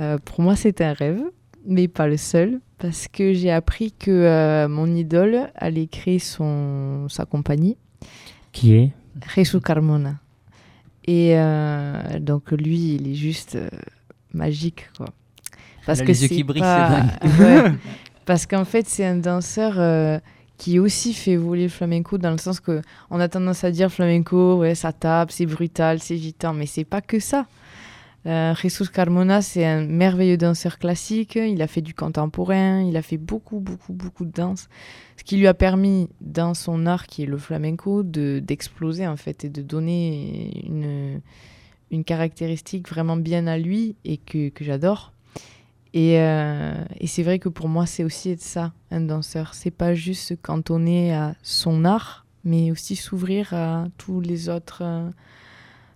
[0.00, 1.22] Euh, pour moi, c'est un rêve,
[1.64, 7.24] mais pas le seul, parce que j'ai appris que mon idole allait créer son, sa
[7.24, 7.76] compagnie.
[8.52, 8.92] Qui est
[9.34, 10.14] Jesus Carmona.
[11.06, 13.68] Et euh, donc, lui, il est juste euh,
[14.32, 15.06] magique, quoi.
[15.86, 17.38] Parce que les yeux c'est qui brillent, pas- c'est dingue.
[17.64, 17.72] Ouais.
[18.26, 20.18] Parce qu'en fait, c'est un danseur euh,
[20.58, 23.90] qui aussi fait évoluer le flamenco dans le sens que on a tendance à dire
[23.90, 27.46] flamenco, ouais, ça tape, c'est brutal, c'est gitan, mais c'est pas que ça.
[28.26, 31.36] Euh, Jesus Carmona, c'est un merveilleux danseur classique.
[31.36, 34.68] Il a fait du contemporain, il a fait beaucoup, beaucoup, beaucoup de danse.
[35.16, 39.16] Ce qui lui a permis, dans son art qui est le flamenco, de- d'exploser en
[39.16, 41.20] fait et de donner une,
[41.90, 45.12] une caractéristique vraiment bien à lui et que, que j'adore.
[45.94, 49.54] Et, euh, et c'est vrai que pour moi, c'est aussi être ça, un danseur.
[49.54, 54.82] C'est pas juste se cantonner à son art, mais aussi s'ouvrir à tous les autres,
[54.82, 55.08] euh,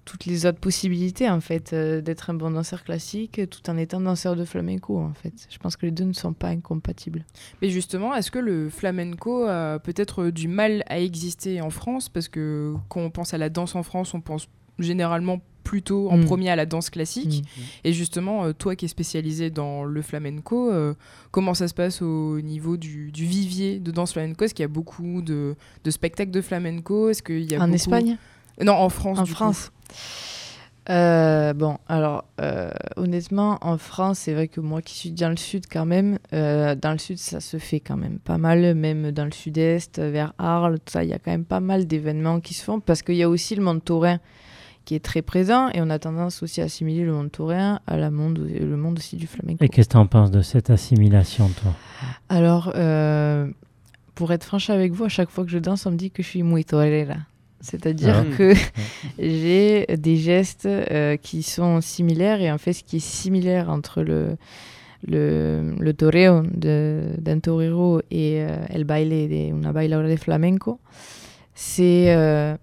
[0.04, 4.00] toutes les autres possibilités, en fait, euh, d'être un bon danseur classique tout en étant
[4.00, 5.32] danseur de flamenco, en fait.
[5.48, 7.24] Je pense que les deux ne sont pas incompatibles.
[7.62, 12.08] Mais justement, est-ce que le flamenco a peut-être du mal à exister en France?
[12.08, 16.16] Parce que quand on pense à la danse en France, on pense généralement plutôt en
[16.18, 16.24] Mm.
[16.24, 17.44] premier à la danse classique.
[17.84, 20.94] Et justement, euh, toi qui es spécialisé dans le flamenco, euh,
[21.30, 24.44] comment ça se passe au niveau du, du vivier de danse flamenco?
[24.44, 27.10] Est-ce qu'il y a beaucoup de, de spectacles de flamenco?
[27.10, 28.16] Est-ce qu'il y a En beaucoup- Espagne?
[28.60, 29.18] Non, en France.
[29.18, 29.36] En du coup.
[29.36, 29.70] France.
[30.90, 35.36] Euh, bon, alors euh, honnêtement, en France, c'est vrai que moi qui suis dans le
[35.36, 39.12] sud quand même, euh, dans le sud ça se fait quand même pas mal, même
[39.12, 42.40] dans le sud-est, vers Arles, tout ça, il y a quand même pas mal d'événements
[42.40, 44.18] qui se font parce qu'il y a aussi le monde taurin
[44.84, 47.96] qui est très présent et on a tendance aussi à assimiler le monde taurin à
[47.96, 49.64] la monde, le monde aussi du flamenco.
[49.64, 51.72] Et qu'est-ce que tu en penses de cette assimilation, toi?
[52.28, 53.46] Alors, euh,
[54.16, 56.24] pour être franche avec vous, à chaque fois que je danse, on me dit que
[56.24, 57.14] je suis muy torera.
[57.62, 58.36] C'est-à-dire Ah.
[58.36, 58.52] que
[59.18, 64.02] j'ai des gestes euh, qui sont similaires et en fait, ce qui est similaire entre
[64.02, 64.36] le,
[65.06, 70.80] le, le toreo d'un torero et euh, el baile de una bailadora de flamenco,
[71.54, 72.56] c'est euh,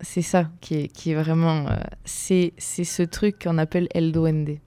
[0.00, 1.66] c'est ça qui est, qui est vraiment.
[1.68, 4.58] euh, c'est ce truc qu'on appelle el duende.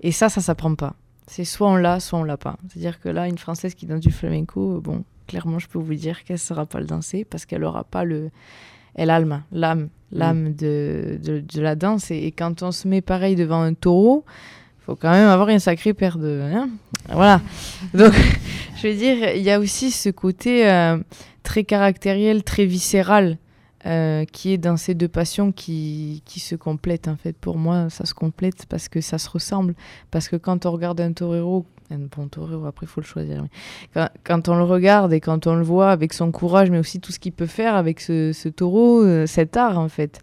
[0.00, 0.94] Et ça, ça s'apprend pas.
[1.26, 2.56] C'est soit on l'a, soit on l'a pas.
[2.68, 6.24] C'est-à-dire que là, une Française qui danse du flamenco, bon, clairement, je peux vous dire
[6.24, 8.30] qu'elle ne saura pas le danser parce qu'elle n'aura pas le.
[8.94, 12.10] Elle alma, l'âme, l'âme de, de, de la danse.
[12.10, 14.24] Et, et quand on se met pareil devant un taureau,
[14.80, 16.40] il faut quand même avoir une sacrée paire de.
[16.54, 16.70] hein.
[17.10, 17.42] voilà.
[17.92, 18.14] Donc,
[18.76, 20.96] je veux dire, il y a aussi ce côté euh,
[21.42, 23.36] très caractériel, très viscéral.
[23.86, 27.36] euh, qui est dans ces deux passions qui, qui se complètent en fait.
[27.36, 29.74] Pour moi, ça se complète parce que ça se ressemble.
[30.10, 33.44] Parce que quand on regarde un torero un bon taureau, après il faut le choisir.
[34.24, 37.12] Quand, on le regarde et quand on le voit avec son courage, mais aussi tout
[37.12, 40.20] ce qu'il peut faire avec ce, taureau, euh, cet art en fait.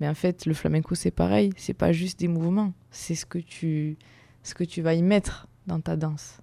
[0.00, 3.24] Mais en fait, le flamenco c'est pareil, c'est pas juste des mouvements, c'est ce
[4.42, 6.38] ce que tu vas y mettre dans ta danse.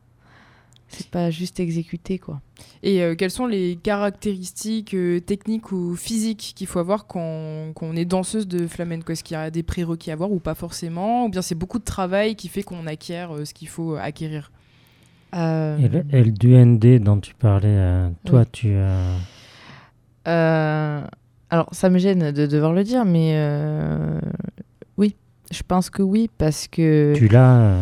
[0.91, 2.41] C'est pas juste exécuter quoi.
[2.83, 7.85] Et euh, quelles sont les caractéristiques euh, techniques ou physiques qu'il faut avoir quand, quand
[7.87, 9.11] on est danseuse de flamenco?
[9.13, 11.25] Est-ce qu'il y a des prérequis à avoir ou pas forcément?
[11.25, 14.51] Ou bien c'est beaucoup de travail qui fait qu'on acquiert euh, ce qu'il faut acquérir?
[15.33, 18.45] Euh, Et le, et le duende dont tu parlais, euh, toi, Oui.
[18.51, 19.15] tu as.
[20.27, 21.01] Euh,
[21.49, 24.19] alors, ça me gêne de devoir le dire, mais euh,
[24.97, 25.15] oui,
[25.51, 27.13] je pense que oui, parce que.
[27.15, 27.77] Tu l'as.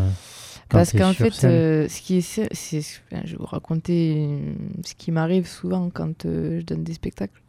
[0.69, 4.53] Parce qu'en fait, euh, ce qui est, c'est, je vais vous raconter euh,
[4.85, 7.41] ce qui m'arrive souvent quand euh, je donne des spectacles.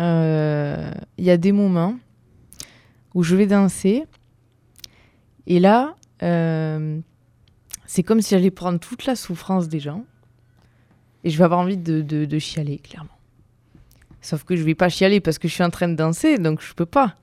[0.00, 1.96] Euh, Il y a des moments
[3.14, 4.04] où je vais danser,
[5.46, 5.94] et là,
[7.86, 10.04] c'est comme si j'allais prendre toute la souffrance des gens,
[11.24, 13.10] et je vais avoir envie de, de- de chialer, clairement.
[14.20, 16.62] Sauf que je vais pas chialer parce que je suis en train de danser, donc
[16.62, 17.16] je peux pas.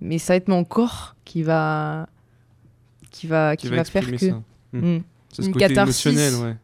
[0.00, 2.08] Mais ça va être mon corps qui va
[3.12, 4.42] qui va qui, Qui va va, faire que ça.
[4.72, 4.78] Mm.
[4.96, 5.02] Mm.
[5.32, 6.06] C'est ce Une côté catharsis.
[6.06, 6.56] émotionnel, ouais.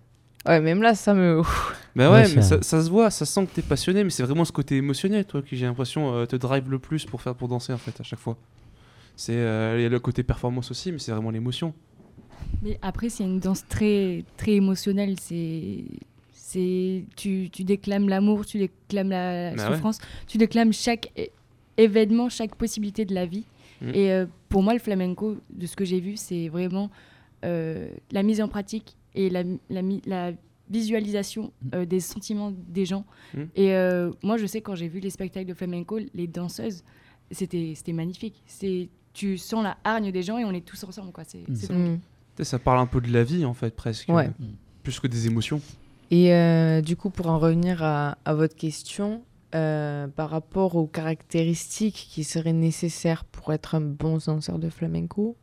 [0.46, 1.42] Ouais, même là, ça me.
[1.96, 4.44] Bah Ouais, ouais, mais ça- se voit, ça sent que t'es passionné, mais c'est vraiment
[4.44, 7.48] ce côté émotionnel, toi, qui j'ai l'impression euh, te drive le plus pour faire pour
[7.48, 8.36] danser en fait à chaque fois.
[9.16, 11.74] C'est euh, il y a le côté performance aussi, mais c'est vraiment l'émotion.
[12.62, 15.16] Mais après, c'est une danse très, très émotionnelle.
[15.20, 15.84] C'est,
[16.32, 19.74] c'est, tu, tu déclames l'amour, tu déclames la Bah ouais.
[19.74, 21.10] souffrance, tu déclames chaque
[21.76, 23.44] événement, chaque possibilité de la vie.
[23.80, 23.90] Mm.
[23.94, 26.90] Et euh, pour moi, le flamenco, de ce que j'ai vu, c'est vraiment
[27.44, 30.32] euh, la mise en pratique et la, la, mi- la
[30.70, 33.04] visualisation euh, des sentiments des gens.
[33.34, 33.42] Mm.
[33.56, 36.82] Et euh, moi, je sais, quand j'ai vu les spectacles de flamenco, les danseuses,
[37.30, 38.42] c'était, c'était magnifique.
[38.46, 41.12] C'est, tu sens la hargne des gens et on est tous ensemble.
[41.12, 41.24] Quoi.
[41.24, 41.48] C'est.
[41.48, 41.98] Mm.
[42.40, 44.08] Ça parle un peu de la vie en fait, presque.
[44.10, 44.30] Ouais.
[44.84, 45.60] Plus que des émotions.
[46.10, 49.22] Et euh, du coup, pour en revenir à, à votre question,
[49.54, 55.36] euh, par rapport aux caractéristiques qui seraient nécessaires pour être un bon danseur de flamenco,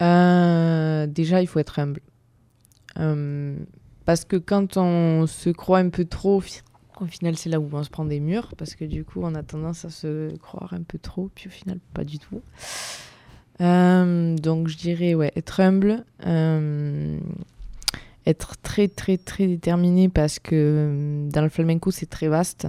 [0.00, 2.00] euh, déjà, il faut être humble.
[2.98, 3.56] Euh,
[4.04, 6.42] parce que quand on se croit un peu trop,
[7.00, 9.34] au final, c'est là où on se prend des murs, parce que du coup, on
[9.34, 12.42] a tendance à se croire un peu trop, puis au final, pas du tout.
[13.60, 16.04] Donc, je dirais, ouais, être humble,
[18.26, 22.66] être très, très, très déterminé, parce que euh, dans le flamenco, c'est très vaste.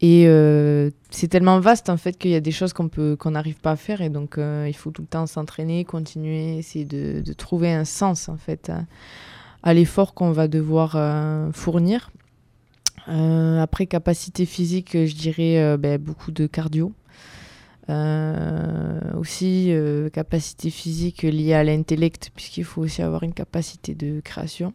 [0.00, 3.32] Et euh, c'est tellement vaste en fait qu'il y a des choses qu'on peut qu'on
[3.32, 6.84] n'arrive pas à faire et donc euh, il faut tout le temps s'entraîner, continuer, essayer
[6.84, 8.70] de, trouver un sens en fait
[9.64, 12.10] à, l'effort qu'on va devoir euh, fournir.
[13.06, 16.92] Après capacité physique, je dirais ben, beaucoup de cardio.
[17.90, 24.20] Euh, aussi euh, capacité physique liée à l'intellect puisqu'il faut aussi avoir une capacité de
[24.20, 24.74] création.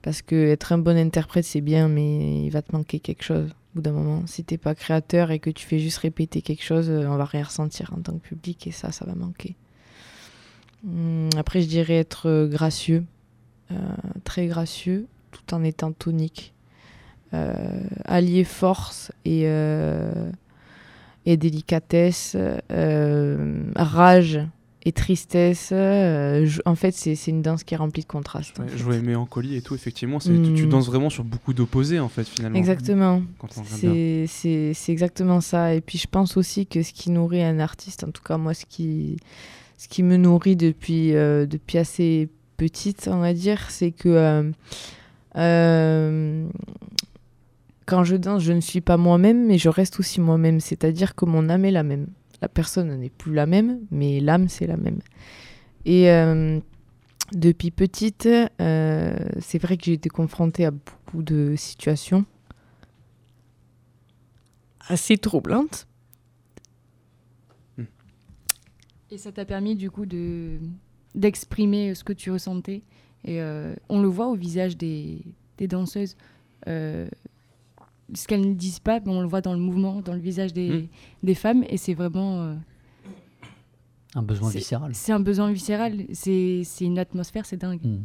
[0.00, 3.50] Parce que être un bon interprète c'est bien mais il va te manquer quelque chose
[3.50, 4.26] au bout d'un moment.
[4.26, 7.26] Si t'es pas créateur et que tu fais juste répéter quelque chose, euh, on va
[7.26, 9.54] rien ressentir en tant que public et ça, ça va manquer.
[10.86, 13.04] Hum, après, je dirais être gracieux,
[14.24, 16.54] très gracieux, tout en étant tonique.
[17.34, 17.56] Euh,
[18.04, 19.42] allier force et,
[21.26, 22.36] et délicatesse,
[22.70, 24.40] euh, rage
[24.86, 25.70] et tristesse.
[25.72, 28.58] euh, je- en fait, c'est une danse qui est remplie de contrastes.
[28.58, 30.68] Ouais, jouer mélancolie et tout, effectivement, c'est tu, tu Mm.
[30.68, 32.58] danses vraiment sur beaucoup d'opposés en fait finalement.
[32.58, 33.22] Exactement.
[33.46, 35.74] C'est exactement ça.
[35.74, 38.52] Et puis je pense aussi que ce qui nourrit un artiste, en tout cas moi,
[38.52, 39.16] ce qui,
[39.78, 44.42] ce qui me nourrit depuis, euh, depuis assez petite, on va dire, c'est que
[45.36, 46.46] euh,
[47.86, 50.60] quand je danse, je ne suis pas moi-même, mais je reste aussi moi-même.
[50.60, 52.08] C'est-à-dire que mon âme est la même.
[52.40, 55.00] La personne n'est plus la même, mais l'âme, c'est la même.
[55.84, 56.60] Et euh,
[57.32, 58.28] depuis petite,
[58.60, 62.24] euh, c'est vrai que j'ai été confrontée à beaucoup de situations
[64.88, 65.86] assez troublantes.
[69.10, 70.58] Et ça t'a permis du coup de
[71.14, 72.82] d'exprimer ce que tu ressentais.
[73.24, 75.22] Et euh, on le voit au visage des,
[75.58, 76.16] des danseuses.
[78.12, 80.52] Ce qu'elles ne disent pas, mais on le voit dans le mouvement, dans le visage
[80.52, 80.86] des, Mm.
[81.22, 81.64] des femmes.
[81.68, 82.42] Et c'est vraiment...
[82.42, 82.54] euh,
[84.14, 84.90] Un besoin viscéral.
[84.94, 86.04] C'est un besoin viscéral.
[86.12, 87.80] C'est c'est une atmosphère, c'est dingue.
[87.82, 87.96] Mm.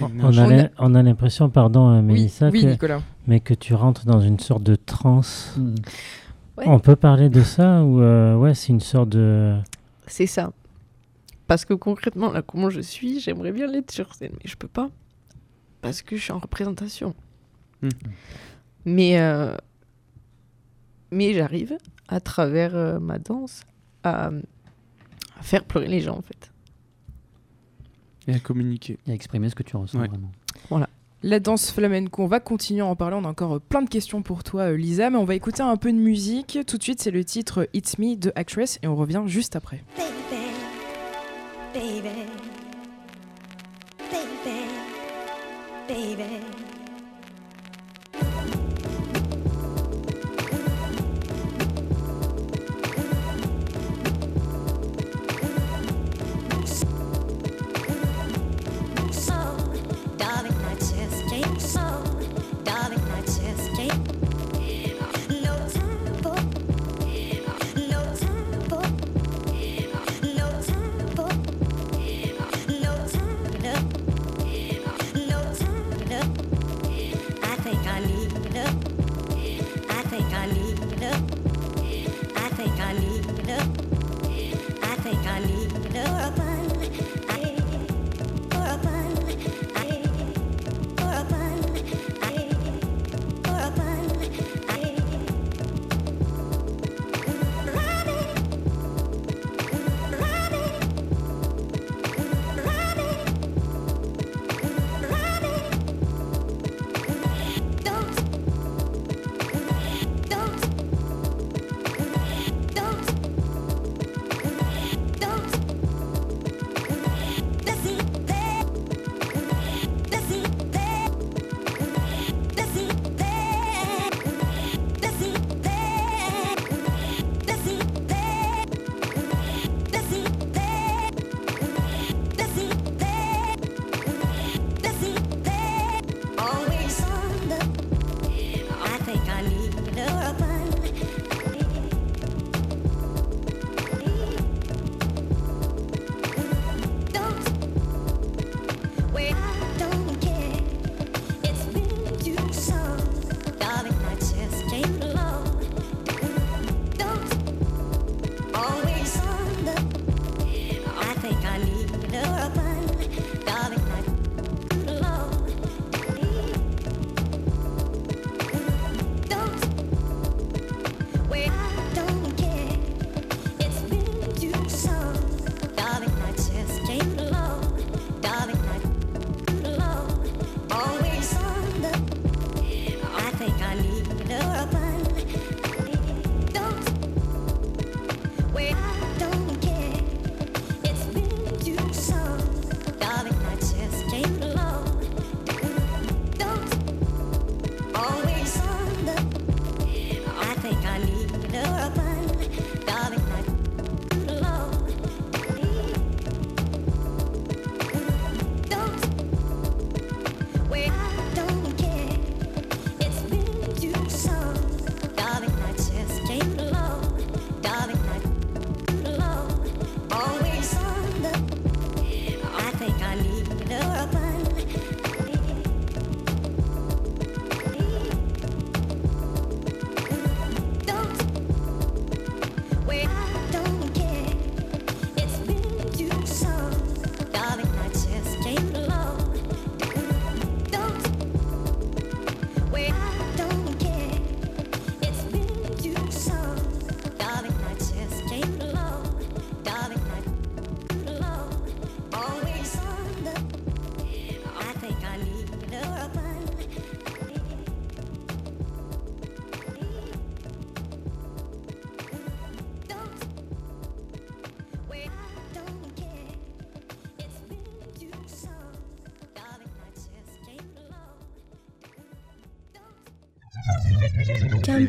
[0.00, 2.86] On, on a l'im- on a l'impression, pardon, euh, Mélissa, oui, que-
[3.26, 5.54] mais que tu rentres dans une sorte de transe.
[5.58, 5.74] Mm.
[6.56, 6.64] Ouais.
[6.68, 9.56] On peut parler de ça ou euh, ouais, c'est une sorte de.
[10.06, 10.52] C'est ça.
[11.48, 14.68] Parce que concrètement, là, comment je suis, j'aimerais bien l'être sur scène, mais je peux
[14.68, 14.88] pas.
[15.82, 17.14] Parce que je suis en représentation.
[17.82, 17.88] Hmm.
[18.84, 19.56] Mais, euh,
[21.10, 21.76] mais j'arrive,
[22.08, 23.62] à travers euh, ma danse,
[24.02, 24.26] à,
[25.38, 26.50] à faire pleurer les gens, en fait.
[28.26, 28.98] Et à communiquer.
[29.06, 30.08] Et à exprimer ce que tu ressens Ouais.
[30.08, 30.30] vraiment.
[30.70, 30.88] Voilà.
[31.22, 33.16] La danse flamenco, on va continuer à en parler.
[33.18, 35.76] On a encore euh, plein de questions pour toi, Lisa, mais on va écouter un
[35.78, 36.58] peu de musique.
[36.66, 39.82] Tout de suite, c'est le titre It's Me de Actress et on revient juste après.
[39.96, 40.04] baby,
[41.74, 42.08] baby,
[45.88, 46.73] baby, baby.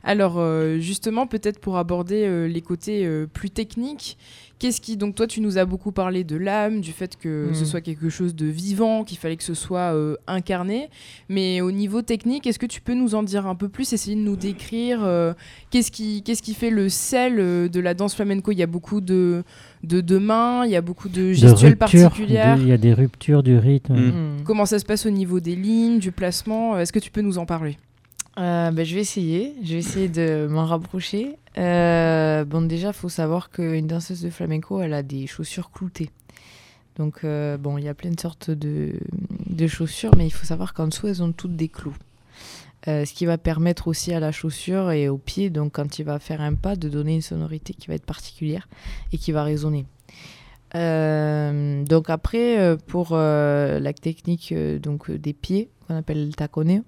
[0.03, 4.17] Alors, euh, justement, peut-être pour aborder euh, les côtés euh, plus techniques,
[4.61, 4.95] qu'est-ce qui.
[4.95, 7.55] Donc, toi, tu nous as beaucoup parlé de l'âme, du fait que Mm.
[7.55, 10.89] ce soit quelque chose de vivant, qu'il fallait que ce soit euh, incarné.
[11.29, 14.15] Mais au niveau technique, est-ce que tu peux nous en dire un peu plus, essayer
[14.15, 15.33] de nous décrire euh,
[15.71, 18.51] qu'est-ce qui, qu'est-ce qui fait le sel euh, de la danse flamenco?
[18.51, 19.43] Il y a beaucoup de,
[19.83, 22.57] de, de mains, il y a beaucoup de De gestuelles rupture, particulières.
[22.61, 23.95] Il y a des ruptures du rythme.
[23.95, 24.43] Mm.
[24.45, 26.77] Comment ça se passe au niveau des lignes, du placement?
[26.77, 27.77] Est-ce que tu peux nous en parler?
[28.37, 29.55] Euh, ben, je vais essayer.
[29.63, 31.37] Je vais essayer de m'en rapprocher.
[31.57, 36.09] Euh, bon, déjà, faut savoir qu'une danseuse de flamenco, elle a des chaussures cloutées.
[36.97, 38.93] Donc, euh, bon, il y a plein de sortes de,
[39.49, 41.95] de chaussures, mais il faut savoir qu'en dessous, elles ont toutes des clous.
[42.87, 46.03] Euh, ce qui va permettre aussi à la chaussure et au pied, donc quand il
[46.03, 48.67] va faire un pas, de donner une sonorité qui va être particulière
[49.13, 49.85] et qui va résonner.
[50.73, 56.81] Euh, donc après, pour la technique donc, des pieds, qu'on appelle le taconé,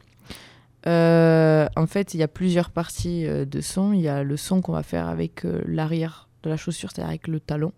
[0.85, 3.93] euh, en fait, il y a plusieurs parties euh, de son.
[3.93, 7.09] Il y a le son qu'on va faire avec euh, l'arrière de la chaussure, c'est-à-dire
[7.09, 7.71] avec le talon,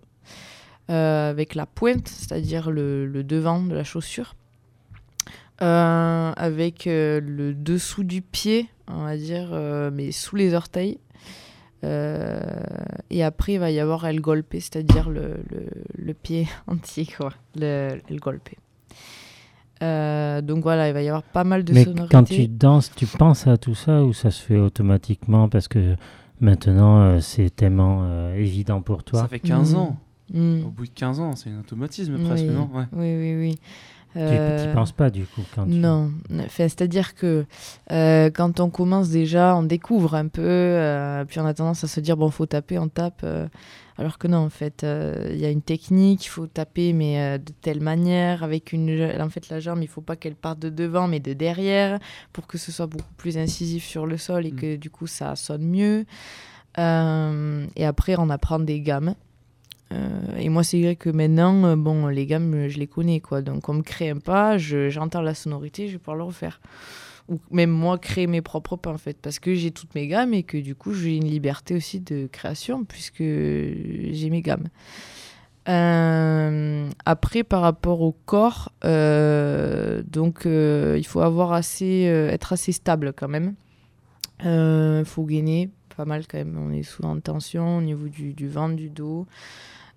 [0.87, 4.35] avec la pointe, c'est-à-dire le, devant de la chaussure,
[5.59, 9.51] avec le dessous du pied, on va dire,
[9.93, 10.99] mais sous les orteils.
[11.83, 18.19] Et après, il va y avoir el golpe, c'est-à-dire le, pied entier, quoi, le, el.
[19.83, 22.11] Euh, donc voilà, il va y avoir pas mal de Mais sonorités.
[22.11, 25.95] quand tu danses, tu penses à tout ça ou ça se fait automatiquement parce que
[26.39, 29.21] maintenant euh, c'est tellement euh, évident pour toi?
[29.21, 29.79] Ça fait 15 Mhm.
[29.79, 29.97] ans.
[30.33, 30.65] Mm.
[30.65, 32.53] Au bout de 15 ans, c'est un automatisme presque, oui.
[32.53, 32.69] non?
[32.73, 32.85] Ouais.
[32.93, 33.59] Oui, oui, oui.
[34.15, 35.71] Tu n'y penses pas du coup quand tu...
[35.71, 37.45] Non, enfin, c'est-à-dire que
[37.91, 41.87] euh, quand on commence déjà, on découvre un peu, euh, puis on a tendance à
[41.87, 43.47] se dire bon, faut taper, on tape, euh,
[43.97, 47.19] alors que non, en fait, euh, il y a une technique, il faut taper, mais
[47.19, 48.89] euh, de telle manière, avec une,
[49.19, 51.99] en fait, la jambe, il faut pas qu'elle parte de devant, mais de derrière,
[52.31, 55.35] pour que ce soit beaucoup plus incisif sur le sol et que du coup ça
[55.35, 56.05] sonne mieux.
[56.77, 59.15] Euh, et après, on apprend des gammes.
[59.91, 63.19] Euh, et moi, c'est vrai que maintenant, euh, bon, les gammes, euh, je les connais,
[63.19, 63.41] quoi.
[63.41, 66.59] Donc, on me crée un pas, je- j'entends la sonorité, je vais pouvoir le refaire.
[67.29, 70.33] Ou même moi, créer mes propres pas, en fait, parce que j'ai toutes mes gammes
[70.33, 74.67] et que du coup, j'ai une liberté aussi de création, puisque j'ai mes gammes.
[75.67, 83.55] Après, par rapport au corps, donc il faut avoir assez, être assez stable quand même.
[84.43, 86.57] Il faut gainer pas mal quand même.
[86.59, 89.25] On est souvent en tension au niveau du ventre, du dos.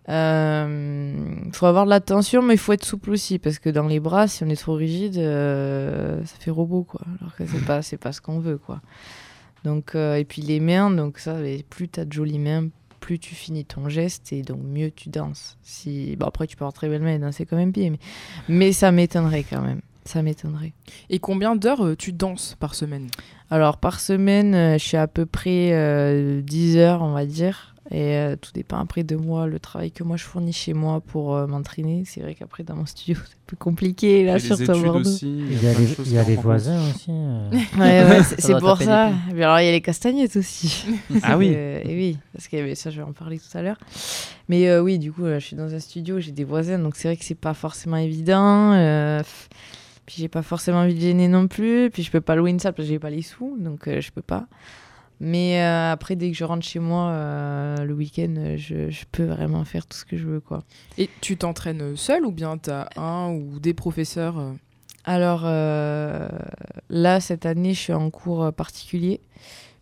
[0.08, 3.86] Il faut avoir de la tension, mais il faut être souple aussi parce que dans
[3.86, 7.02] les bras, si on est trop rigide, euh, ça fait robot quoi.
[7.20, 8.80] Alors que c'est pas, c'est pas ce qu'on veut quoi.
[9.64, 11.36] Donc euh, et puis les mains, donc ça,
[11.68, 12.68] plus t'as de jolies mains,
[13.00, 15.58] plus tu finis ton geste et donc mieux tu danses.
[15.62, 17.98] Si bon après tu peux avoir très belles mains et danser comme un pied, mais
[18.48, 19.82] mais ça m'étonnerait quand même.
[20.08, 20.72] Ça m'étonnerait.
[21.10, 23.08] Et combien d'heures euh, tu danses par semaine?
[23.50, 27.74] Alors par semaine, euh, je suis à peu près euh, 10 heures, on va dire.
[27.90, 31.00] Et euh, tout dépend après de moi, le travail que moi je fournis chez moi
[31.00, 32.02] pour euh, m'entraîner.
[32.06, 35.08] C'est vrai qu'après dans mon studio, c'est plus compliqué là, surtout à Bordeaux.
[35.08, 37.06] aussi, Il y a les, il y a voisins aussi.
[37.10, 37.50] euh.
[37.78, 39.10] Ouais, ouais, c'est pour ça.
[39.32, 40.84] Mais alors, il y a les castagnettes aussi.
[41.22, 41.52] Ah oui.
[41.54, 43.78] Euh, et oui, parce que mais ça, je vais en parler tout à l'heure.
[44.50, 47.08] Mais euh, oui, du coup, je suis dans un studio, j'ai des voisins, donc c'est
[47.08, 48.72] vrai que c'est pas forcément évident.
[48.72, 49.22] euh,
[50.04, 51.90] puis j'ai pas forcément envie de gêner non plus.
[51.90, 54.00] Puis je peux pas louer une salle parce que j'ai pas les sous, donc euh,
[54.00, 54.46] je peux pas.
[55.20, 59.24] Mais euh, après, dès que je rentre chez moi euh, le week-end, je, je peux
[59.24, 60.62] vraiment faire tout ce que je veux, quoi.
[60.96, 64.52] Et tu t'entraînes seul ou bien tu as un ou des professeurs euh?
[65.04, 66.28] Alors euh,
[66.90, 69.20] là, cette année, je suis en cours particulier,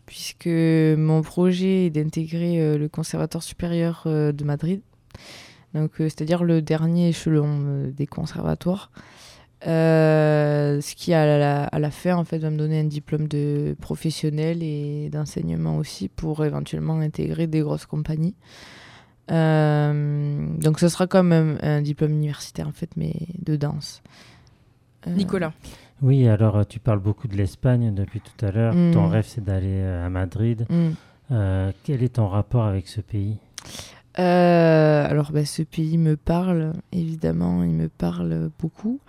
[0.06, 4.82] puisque mon projet est d'intégrer le Conservatoire supérieur de Madrid,
[5.74, 8.92] donc c'est-à-dire le dernier échelon des conservatoires.
[9.66, 13.26] Euh, ce qui à la, à la fin en fait va me donner un diplôme
[13.26, 18.34] de professionnel et d'enseignement aussi pour éventuellement intégrer des grosses compagnies.
[19.30, 24.02] Euh, donc ce sera comme un, un diplôme universitaire en fait mais de danse.
[25.06, 25.52] Euh, Nicolas.
[26.02, 28.74] Oui, alors tu parles beaucoup de l'Espagne depuis tout à l'heure.
[28.74, 28.92] Mm.
[28.92, 30.66] Ton rêve, c'est d'aller à Madrid.
[30.68, 30.90] Mm.
[31.32, 33.38] Euh, quel est ton rapport avec ce pays?
[33.64, 39.00] Euh, alors, bah, ce pays me parle, évidemment, il me parle beaucoup.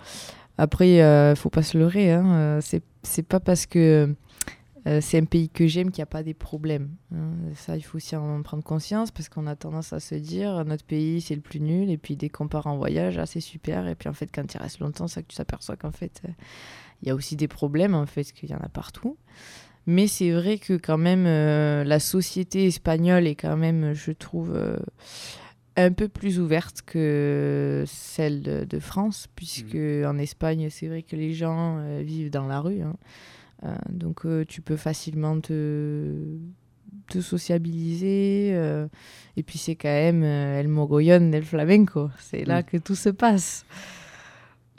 [0.57, 2.61] Après, il faut pas se leurrer, hein, euh,
[3.03, 4.13] c'est pas parce que
[4.87, 6.89] euh, c'est un pays que j'aime qu'il n'y a pas des problèmes.
[7.13, 7.31] hein.
[7.55, 10.85] Ça, il faut aussi en prendre conscience parce qu'on a tendance à se dire notre
[10.85, 13.87] pays c'est le plus nul et puis dès qu'on part en voyage, ah, c'est super.
[13.87, 16.31] Et puis en fait, quand il reste longtemps, c'est que tu t'aperçois qu'en fait, euh,
[17.01, 19.17] il y a aussi des problèmes, en fait, qu'il y en a partout.
[19.89, 24.53] Mais c'est vrai que quand même, euh, la société espagnole est quand même, je trouve,
[24.53, 24.77] euh,
[25.77, 29.75] un peu plus ouverte que celle de, de France, puisque
[30.05, 32.81] en Espagne, c'est vrai que les gens euh, vivent dans la rue.
[32.81, 32.95] hein.
[33.89, 36.13] Donc tu peux facilement te,
[37.09, 38.49] te sociabiliser.
[39.35, 42.11] et puis c'est quand même El Mogollón del Flamenco.
[42.19, 42.63] C'est là Mm.
[42.65, 43.65] que tout se passe.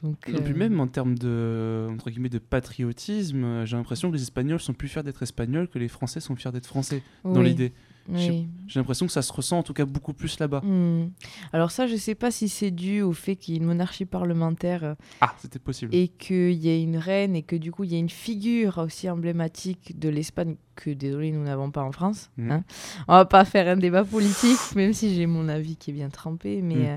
[0.02, 4.10] Donc, Et puis euh, même en termes de, entre guillemets, de patriotisme, euh, j'ai l'impression
[4.10, 7.02] que les Espagnols sont plus fiers d'être Espagnols que les Français sont fiers d'être Français,
[7.24, 7.72] dans l'idée.
[8.14, 8.48] J'ai Oui.
[8.66, 10.60] j'ai l'impression que ça se ressent en tout cas beaucoup plus là-bas.
[10.64, 11.10] Hmm.
[11.52, 14.06] Alors ça, je sais pas si c'est dû au fait qu'il y ait une monarchie
[14.06, 15.94] parlementaire euh, Ah, c'était possible.
[15.94, 18.78] et qu'il y ait une reine et que du coup il y a une figure
[18.78, 22.30] aussi emblématique de l'Espagne que désolé nous n'avons pas en France.
[22.38, 22.50] Mhm.
[22.50, 22.64] hein.
[23.08, 26.08] On va pas faire un débat politique, même si j'ai mon avis qui est bien
[26.08, 26.96] trempé, mais euh,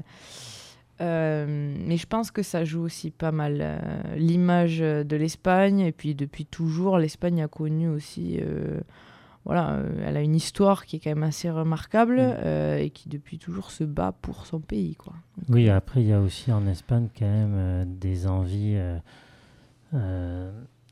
[1.02, 3.80] euh, mais je pense que ça joue aussi pas mal euh,
[4.16, 8.80] l'image de l'Espagne et puis depuis toujours l'Espagne a connu aussi euh,
[9.44, 13.40] voilà, elle a une histoire qui est quand même assez remarquable euh, et qui depuis
[13.40, 15.14] toujours se bat pour son pays quoi.
[15.50, 18.78] Oui, après, il y a aussi en Espagne quand même des envies.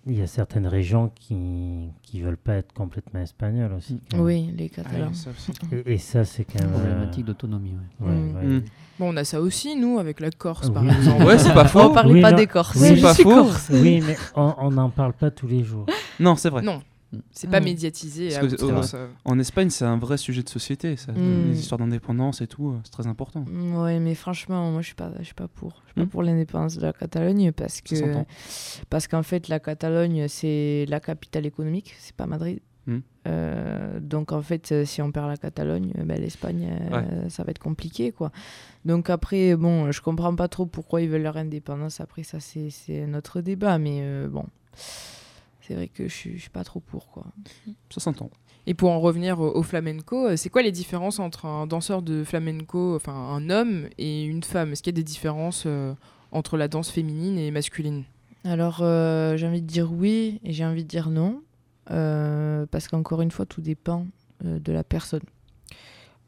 [0.08, 4.00] Il y a certaines régions qui ne veulent pas être complètement espagnoles aussi.
[4.18, 5.10] Oui, les Catalans.
[5.12, 5.52] Ah, ça aussi.
[5.72, 6.72] Et, et ça, c'est quand même.
[6.72, 7.76] Problématique euh, d'autonomie.
[8.00, 8.08] ouais.
[8.08, 8.36] ouais, Mm.
[8.36, 8.43] ouais.
[8.45, 8.64] Mm.
[9.00, 11.24] Bon, on a ça aussi, nous, avec la Corse, par exemple.
[11.24, 11.80] Ouais, c'est pas faux.
[11.80, 12.76] On parlait Oui, pas non, des Corses.
[12.76, 13.24] oui, C'est pas faux.
[13.30, 13.70] corse.
[13.72, 15.86] Oui, mais on n'en parle pas tous les jours.
[16.20, 16.62] Non, c'est vrai.
[16.64, 16.82] Non,
[17.32, 17.64] c'est pas Mm.
[17.64, 18.36] médiatisé.
[18.36, 19.07] À que, euh, euh.
[19.26, 21.12] En Espagne, c'est un vrai sujet de société, ça.
[21.12, 21.51] Mm.
[21.51, 23.45] Les histoires d'indépendance et tout, euh, c'est très important.
[23.76, 25.82] Ouais, mais franchement, moi je suis pas, je suis pas pour.
[25.88, 27.95] Je suis pas pour l'indépendance de la Catalogne parce que
[28.89, 32.60] parce qu'en fait la Catalogne c'est la capitale économique, c'est pas Madrid.
[33.28, 37.60] Euh, donc en fait, si on perd la Catalogne, ben, l'Espagne, euh, ça va être
[37.60, 38.32] compliqué quoi.
[38.86, 41.99] Donc après, bon, je comprends pas trop pourquoi ils veulent leur indépendance.
[41.99, 44.45] Après ça, c'est c'est notre débat, mais euh, bon,
[45.70, 47.28] c'est vrai que je suis, je suis pas trop pour quoi.
[47.91, 48.32] Ça s'entend.
[48.65, 52.01] Et pour en revenir au, au flamenco, euh, c'est quoi les différences entre un danseur
[52.01, 54.72] de flamenco, enfin un homme et une femme?
[54.72, 55.93] Est-ce qu'il y a des différences euh,
[56.32, 58.03] entre la danse féminine et masculine?
[58.43, 61.41] Alors, euh, j'ai envie de dire oui et j'ai envie de dire non.
[61.91, 64.05] euh, parce qu'encore une fois, tout dépend
[64.45, 65.22] euh, de la personne.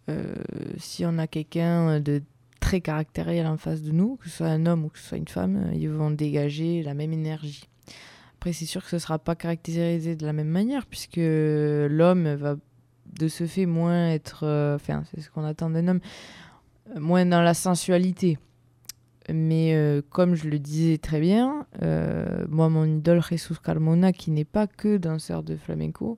[0.10, 0.34] Euh,
[0.78, 2.22] si on a quelqu'un de
[2.60, 5.18] très caractériel en face de nous, que ce soit un homme ou que ce soit
[5.18, 7.64] une femme, ils vont dégager la même énergie.
[8.42, 12.34] Après, c'est sûr que ce ne sera pas caractérisé de la même manière, puisque l'homme
[12.34, 12.56] va
[13.06, 14.48] de ce fait moins être.
[14.48, 16.00] euh, Enfin, c'est ce qu'on attend d'un homme,
[16.90, 18.40] euh, moins dans la sensualité.
[19.32, 21.68] Mais euh, comme je le disais très bien,
[22.50, 26.18] moi, mon idole Jesus Carmona, qui n'est pas que danseur de flamenco,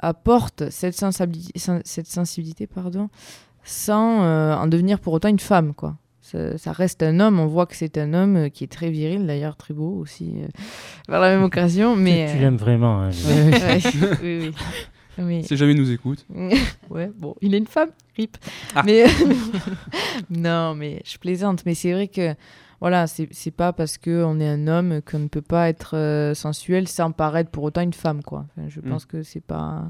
[0.00, 3.08] apporte cette sensibilité, pardon,
[3.62, 5.74] sans en devenir pour autant une femme.
[5.74, 5.96] Quoi.
[6.26, 8.90] Ça, ça reste un homme, on voit que c'est un homme euh, qui est très
[8.90, 10.48] viril, d'ailleurs très beau aussi, euh,
[11.08, 11.94] par la même occasion.
[11.94, 13.00] Mais, Tu, tu euh, l'aimes vraiment.
[13.00, 13.80] hein, je- Ouais,
[14.22, 14.52] oui, oui.
[15.18, 15.44] Oui.
[15.44, 16.26] Si jamais il nous écoute.
[16.90, 18.36] ouais, bon, il est une femme, rip.
[18.74, 18.82] Ah.
[18.84, 19.04] Mais
[20.30, 21.64] non, mais je plaisante.
[21.66, 22.34] Mais c'est vrai que
[22.80, 25.96] voilà, c'est c'est pas parce que on est un homme qu'on ne peut pas être
[25.96, 28.46] euh, sensuel sans paraître pour autant une femme, quoi.
[28.56, 28.88] Enfin, je Mm.
[28.90, 29.86] pense que c'est pas.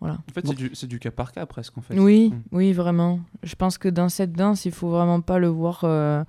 [0.00, 0.14] Voilà.
[0.14, 1.98] En fait, c'est du, cas par cas presque, en fait.
[1.98, 2.42] Oui, Mm.
[2.52, 3.20] oui, vraiment.
[3.42, 5.80] Je pense que dans cette danse, il faut vraiment pas le voir.
[5.84, 6.24] euh,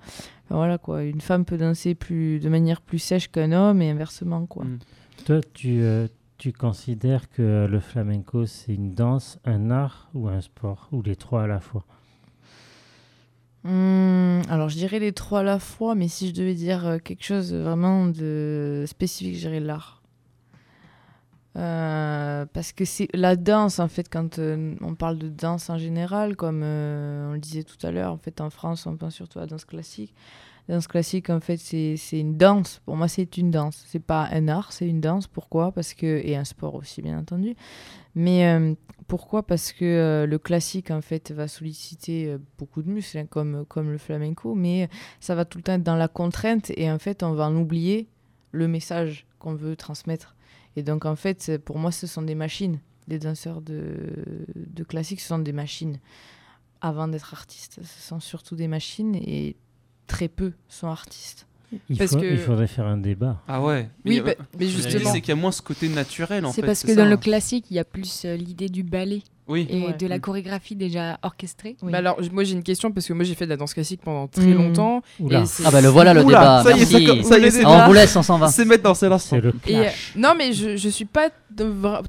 [0.50, 1.02] voilà quoi.
[1.04, 4.64] Une femme peut danser plus de manière plus sèche qu'un homme et inversement, quoi.
[4.66, 4.78] Mm.
[5.24, 6.06] Toi, tu, euh,
[6.36, 10.88] tu considères que le flamenco, c'est une danse, un art ou un sport?
[10.92, 11.84] Ou les trois à la fois?
[13.64, 16.98] Hum, alors, je dirais les trois à la fois, mais si je devais dire euh,
[16.98, 20.01] quelque chose vraiment de spécifique, je dirais l'art.
[21.54, 25.76] Euh, parce que c'est la danse, en fait, quand euh, on parle de danse en
[25.76, 29.14] général, comme euh, on le disait tout à l'heure, en fait, en France, on pense
[29.14, 30.14] surtout à la danse classique.
[30.68, 32.80] La danse classique, en fait, c'est une danse.
[32.86, 33.84] Pour moi, c'est une danse.
[33.86, 35.26] C'est pas un art, c'est une danse.
[35.26, 35.72] Pourquoi?
[35.72, 37.56] Parce que et un sport aussi, bien entendu.
[38.14, 38.76] Mais
[39.08, 39.44] pourquoi?
[39.44, 43.98] Parce que le classique, en fait, va solliciter beaucoup de muscles, hein, comme, comme le
[43.98, 44.88] flamenco, mais
[45.18, 47.56] ça va tout le temps être dans la contrainte et en fait, on va en
[47.56, 48.08] oublier
[48.52, 50.36] le message qu'on veut transmettre.
[50.76, 52.78] Et donc, en fait, pour moi, ce sont des machines.
[53.08, 53.96] Les danseurs de,
[54.56, 55.98] de classique, ce sont des machines.
[56.80, 59.56] Avant d'être artistes, ce sont surtout des machines et
[60.06, 61.46] très peu sont artistes.
[61.88, 63.40] il, Parce faut- que- il faudrait faire un débat.
[63.48, 63.88] Ah ouais.
[64.04, 65.12] Oui, euh, bah, mais je dis, justement.
[65.12, 66.60] C'est qu'il y a moins ce côté naturel, en fait.
[66.60, 67.16] C'est parce que ça, dans le hein.
[67.18, 69.66] classique, il y a plus euh, l'idée du ballet Oui.
[69.68, 69.92] et Ouais.
[69.94, 71.76] de la chorégraphie déjà orchestrée.
[71.82, 74.00] Bah alors, moi j'ai une question parce que moi j'ai fait de la danse classique
[74.04, 74.54] pendant très Mm.
[74.54, 75.02] longtemps.
[75.20, 75.40] Oula.
[75.40, 76.62] et c'est- Ah bah le voilà le Oula, débat.
[76.62, 77.22] ça y est, Merci.
[77.24, 78.48] ça ça y est, Ah, on vous laisse, on s'en va.
[78.48, 79.38] C'est maintenant, c'est l'instant.
[79.68, 81.30] Euh, non, mais je, je suis pas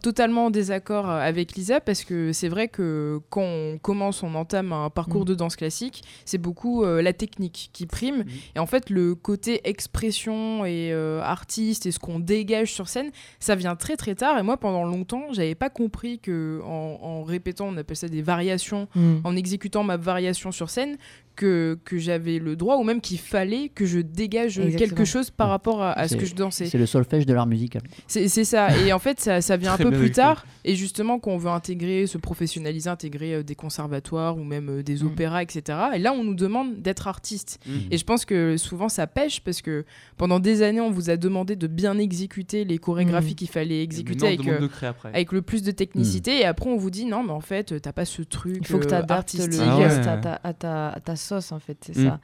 [0.01, 4.35] totalement en désaccord euh, avec Lisa parce que c'est vrai que quand on commence, on
[4.35, 5.25] entame un parcours Mm.
[5.25, 8.23] de danse classique, c'est beaucoup euh, la technique qui prime.
[8.55, 13.11] Et en fait, le côté expression et euh, artiste et ce qu'on dégage sur scène,
[13.39, 14.37] ça vient très très tard.
[14.37, 18.21] Et moi, pendant longtemps, j'avais pas compris que en, en répétant, on appelle ça des
[18.21, 19.17] variations, Mm.
[19.23, 20.97] en exécutant ma variation sur scène,
[21.35, 24.77] que, que j'avais le droit ou même qu'il fallait que je dégage Exactement.
[24.89, 26.65] quelque chose par rapport à, à ce que je dansais.
[26.67, 27.81] C'est le solfège de l'art musical.
[28.07, 28.69] C'est ça.
[28.85, 30.45] Et en fait, ça, ça vient un peu plus tard.
[30.65, 34.83] Et justement, quand on veut intégrer, se professionnaliser, intégrer euh, des conservatoires ou même euh,
[34.83, 35.77] des opéras, etc.
[35.95, 37.59] Et là, on nous demande d'être artiste.
[37.65, 37.71] Mm.
[37.91, 39.85] Et je pense que souvent, ça pêche parce que
[40.17, 43.35] pendant des années, on vous a demandé de bien exécuter les chorégraphies Mm.
[43.35, 44.67] qu'il fallait exécuter avec, euh,
[45.03, 46.39] avec le plus de technicité.
[46.41, 48.57] Et après, on vous dit non, mais en fait, t'as pas ce truc.
[48.61, 49.61] Il faut que euh, tu adaptes le artistique.
[49.65, 52.05] Ah geste à, ta, à, ta, à ta sauce, en fait, c'est Mm.
[52.09, 52.19] ça.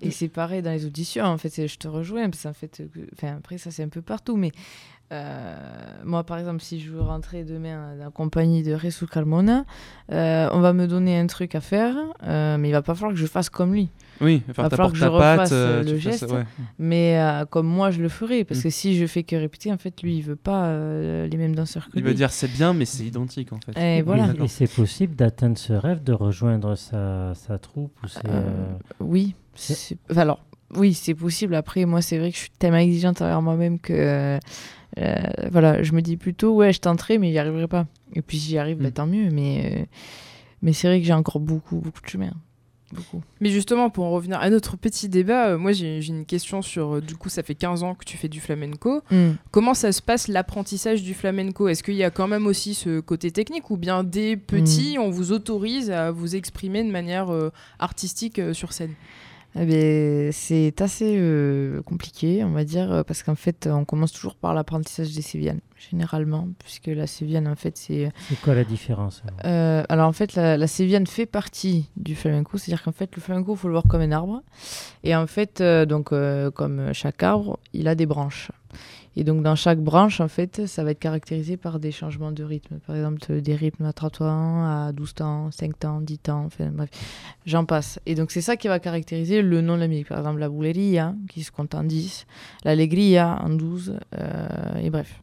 [0.00, 2.82] Et c'est pareil dans les auditions, en fait, je te rejoins, parce qu'en fait,
[3.14, 4.52] enfin, après, ça c'est un peu partout, mais
[6.04, 9.64] moi, par exemple, si je veux rentrer demain dans la compagnie de Resu Carmona,
[10.12, 13.12] euh, on va me donner un truc à faire, euh, mais il va pas falloir
[13.12, 13.90] que je fasse comme lui.
[14.20, 16.44] Oui, il va falloir que je refasse euh, le fasses- geste, ouais.
[16.78, 18.62] mais euh, comme moi je le ferai, parce Mm.
[18.62, 21.54] que si je fais que répéter, en fait, lui, il veut pas euh, les mêmes
[21.54, 22.10] danseurs que Il lui.
[22.10, 23.78] va dire c'est bien, mais c'est identique en fait.
[23.80, 24.28] Et voilà.
[24.42, 29.34] Et c'est possible d'atteindre ce rêve, de rejoindre sa, sa troupe ou Euh, euh, Oui.
[30.10, 30.40] enfin, alors,
[30.76, 31.54] oui, c'est possible.
[31.54, 33.92] Après, moi, c'est vrai que je suis tellement exigeante envers moi-même que.
[33.92, 34.38] euh,
[34.98, 35.14] euh,
[35.50, 37.86] voilà, je me dis plutôt, ouais, je tenterai, mais j'y arriverai pas.
[38.14, 39.28] Et puis, si j'y arrive, bah, tant mieux.
[39.30, 39.84] Mais, euh,
[40.62, 42.32] mais c'est vrai que j'ai encore beaucoup, beaucoup de chemin.
[42.92, 43.22] Beaucoup.
[43.40, 46.96] Mais justement, pour en revenir à notre petit débat, euh, moi j'ai une question sur.
[46.96, 49.02] euh, du coup, ça fait 15 ans que tu fais du flamenco.
[49.10, 49.30] Mm.
[49.50, 51.66] Comment ça se passe l'apprentissage du flamenco?
[51.66, 55.10] Est-ce qu'il y a quand même aussi ce côté technique ou bien dès petit, on
[55.10, 57.50] vous autorise à vous exprimer de manière euh,
[57.80, 58.92] artistique euh, sur scène?
[59.56, 64.12] Eh ben, c'est assez euh, compliqué, on va dire, euh, parce qu'en fait, on commence
[64.12, 68.10] toujours par l'apprentissage des sévillanes, généralement, puisque la sévillane, en fait, c'est.
[68.28, 69.38] c'est quoi la différence alors?
[69.44, 73.22] Euh, alors en fait, la, la sévillane fait partie du flamenco, c'est-à-dire qu'en fait, le
[73.22, 74.42] flamenco, il faut le voir comme un arbre.
[75.04, 78.50] Et en fait, euh, donc, euh, comme chaque arbre, il a des branches.
[79.16, 82.42] Et donc, dans chaque branche, en fait, ça va être caractérisé par des changements de
[82.42, 82.78] rythme.
[82.86, 86.70] Par exemple, des rythmes à 3 temps, à 12 temps, 5 temps, 10 temps, enfin
[86.72, 86.90] bref,
[87.46, 88.00] j'en passe.
[88.06, 90.08] Et donc, c'est ça qui va caractériser le nom de la musique.
[90.08, 92.26] Par exemple, la bouleria, qui se compte en 10,
[92.64, 95.20] l'allegria en 12, euh, et bref.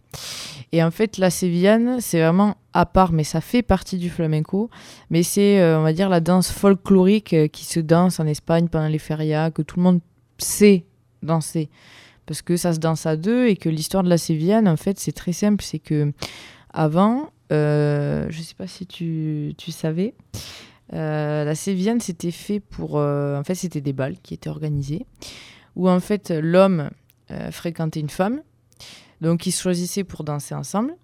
[0.72, 4.70] Et en fait, la sévillane, c'est vraiment à part, mais ça fait partie du flamenco.
[5.10, 8.68] Mais c'est, euh, on va dire, la danse folklorique euh, qui se danse en Espagne
[8.68, 10.00] pendant les ferias, que tout le monde
[10.38, 10.86] sait
[11.24, 11.70] danser.
[12.32, 14.98] Parce que ça se danse à deux et que l'histoire de la sévillane, en fait,
[14.98, 15.62] c'est très simple.
[15.62, 16.14] C'est que
[16.72, 20.14] avant, euh, je sais pas si tu, tu savais,
[20.94, 22.98] euh, la sévillane, c'était fait pour.
[22.98, 25.06] euh, en fait, c'était des balles qui étaient organisées,
[25.76, 26.90] où en fait, l'homme
[27.52, 28.42] fréquentait une femme.
[29.20, 30.96] Donc, ils se choisissaient pour danser ensemble.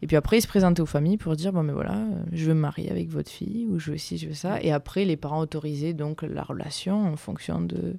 [0.00, 2.54] Et puis après, ils se présentaient aux familles pour dire bon, mais voilà, je veux
[2.54, 4.62] me marier avec votre fille, ou je veux ci, je veux ça.
[4.62, 7.98] Et après, les parents autorisaient donc la relation en fonction de.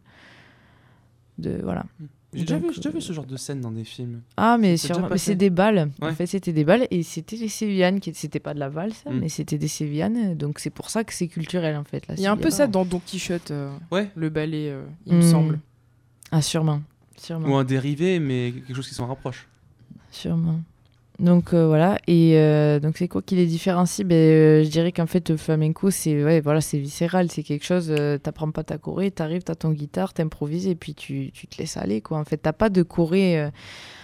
[1.37, 1.85] de voilà.
[2.33, 4.21] J'ai déjà, Donc, vu- j'ai déjà vu ce genre de scène dans des films.
[4.37, 5.91] Ah, mais, C'est des balles.
[6.01, 6.09] Ouais.
[6.09, 7.99] En fait, c'était des balles et c'était des sévillanes.
[7.99, 8.13] Qui...
[8.13, 9.19] C'était pas de la valse, Mm.
[9.19, 10.35] mais c'était des sévillanes.
[10.37, 12.07] Donc c'est pour ça que c'est culturel en fait.
[12.07, 14.09] la Il y a un peu ça dans Don Quichotte, euh, Ouais.
[14.15, 15.29] le ballet, euh, il me Mm.
[15.31, 15.59] semble.
[16.31, 16.81] Ah, sûrement.
[17.17, 17.49] sûrement.
[17.49, 19.47] Ou un dérivé, mais quelque chose qui s'en rapproche.
[20.09, 20.61] Sûrement.
[21.21, 24.03] Donc euh, voilà, et euh, donc c'est quoi qui les différencie?
[24.03, 27.93] Ben, euh, Je dirais qu'en fait le flamenco c'est ouais, voilà, viscéral, c'est quelque chose,
[28.23, 31.77] t'apprends pas ta choré, t'arrives, t'as ton guitare, t'improvises et puis tu, tu te laisses
[31.77, 32.17] aller quoi.
[32.17, 33.51] En fait t'as pas de choré,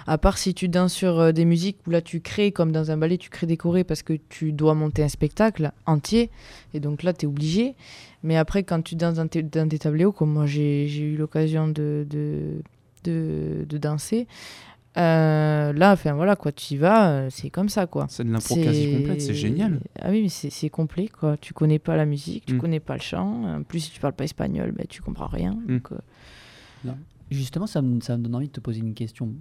[0.06, 2.98] à part si tu danses sur des musiques où là tu crées comme dans un
[2.98, 6.30] ballet, tu crées des chorés parce que tu dois monter un spectacle entier
[6.76, 7.74] et donc là t'es obligé.
[8.22, 12.06] Mais après quand tu danses dans dans tes tableaux, comme moi j'ai eu l'occasion de,
[12.08, 12.62] de,
[13.04, 14.28] de danser,
[14.98, 18.08] euh, là, enfin voilà quoi, tu y vas, euh, c'est comme ça quoi.
[18.10, 19.80] C'est de l'impro quasi complète, c'est génial.
[20.02, 21.38] Ah oui, mais c'est complet quoi.
[21.38, 22.60] Tu connais pas la musique, tu Mm.
[22.60, 23.58] connais pas le chant.
[23.60, 25.54] En plus, si tu parles pas espagnol, ben, tu comprends rien.
[25.54, 25.68] Mm.
[25.68, 26.92] Donc, euh,
[27.30, 29.34] Justement, ça me, ça me donne envie de te poser une question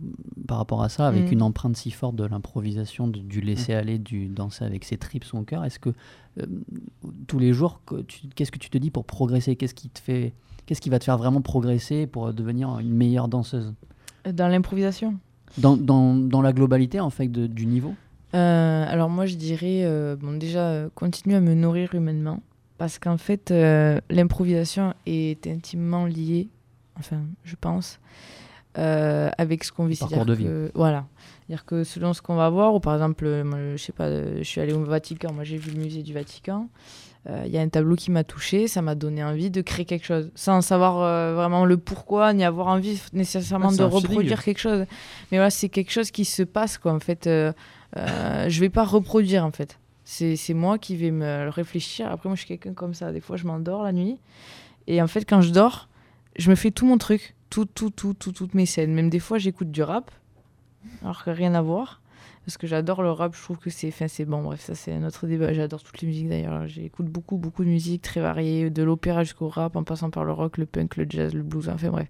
[0.48, 1.34] par rapport à ça, avec Mm.
[1.34, 5.44] une empreinte si forte de l'improvisation, du laisser aller, du danser avec ses tripes, son
[5.44, 5.64] cœur.
[5.64, 5.90] Est-ce que
[6.40, 6.46] euh,
[7.28, 7.80] tous les jours,
[8.34, 9.54] qu'est-ce que tu te dis pour progresser?
[9.54, 10.32] Qu'est-ce qui te fait,
[10.66, 13.72] qu'est-ce qui va te faire vraiment progresser pour devenir une meilleure danseuse?
[14.28, 15.14] Dans l'improvisation?
[15.58, 17.94] Dans, dans, dans la globalité en fait de- du niveau
[18.34, 22.42] Euh, alors moi je dirais, euh, bon déjà, euh, continue à me nourrir humainement.
[22.78, 26.48] Parce qu'en fait, euh, l'improvisation est intimement liée,
[26.98, 27.98] enfin je pense,
[28.74, 29.96] avec ce qu'on vit.
[29.96, 30.44] Parcours de vie.
[30.44, 31.06] que- Voilà.
[31.46, 34.42] C'est-à-dire que selon ce qu'on va voir, ou par exemple, moi, je sais pas, je
[34.42, 36.68] suis allée au Vatican, moi j'ai vu le musée du Vatican.
[37.28, 39.84] Euh, Il y a un tableau qui m'a touché, ça m'a donné envie de créer
[39.84, 43.90] quelque chose, sans savoir euh, vraiment le pourquoi, ni avoir envie nécessairement Ah, de feeling.
[43.94, 44.86] reproduire quelque chose.
[45.32, 46.92] Mais voilà, c'est quelque chose qui se passe, quoi.
[46.92, 47.52] En fait, euh,
[47.96, 49.78] euh, je vais pas reproduire, en fait.
[50.04, 52.08] C'est c'est moi qui vais me réfléchir.
[52.12, 53.10] Après, moi, je suis quelqu'un comme ça.
[53.10, 54.18] Des fois, je m'endors la nuit.
[54.86, 55.88] Et en fait, quand je dors,
[56.36, 58.94] je me fais tout mon truc, tout, tout, tout, tout, toutes mes scènes.
[58.94, 60.12] Même des fois, j'écoute du rap,
[61.02, 62.00] alors que rien à voir.
[62.46, 63.88] Parce que j'adore le rap, je trouve que c'est.
[63.88, 65.52] Enfin, c'est bon, bref, ça c'est un autre débat.
[65.52, 66.68] J'adore toutes les musiques d'ailleurs.
[66.68, 70.30] J'écoute beaucoup, beaucoup de musique très variée, de l'opéra jusqu'au rap, en passant par le
[70.30, 72.06] rock, le punk, le jazz, le blues, enfin bref.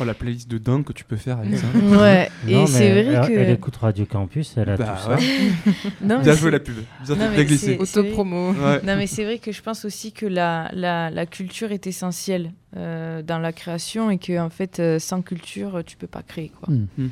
[0.00, 1.66] Oh, la playlist de dingue que tu peux faire avec ça.
[1.90, 3.32] Ouais, et c'est vrai elle, que.
[3.32, 5.16] Elle écoute Radio Campus, elle a Bah, tout ça.
[5.16, 5.72] ouais.
[6.02, 6.76] Non, Bien joué la pub.
[7.04, 7.76] Bien, glissé.
[7.76, 8.52] Autopromo.
[8.52, 8.80] Ouais.
[8.84, 12.52] Non, mais c'est vrai que je pense aussi que la, la, la culture est essentielle
[12.76, 16.52] euh, dans la création et que en fait, euh, sans culture, tu peux pas créer.
[16.60, 16.72] Quoi.
[16.72, 16.86] Mm.
[16.96, 17.08] Mm.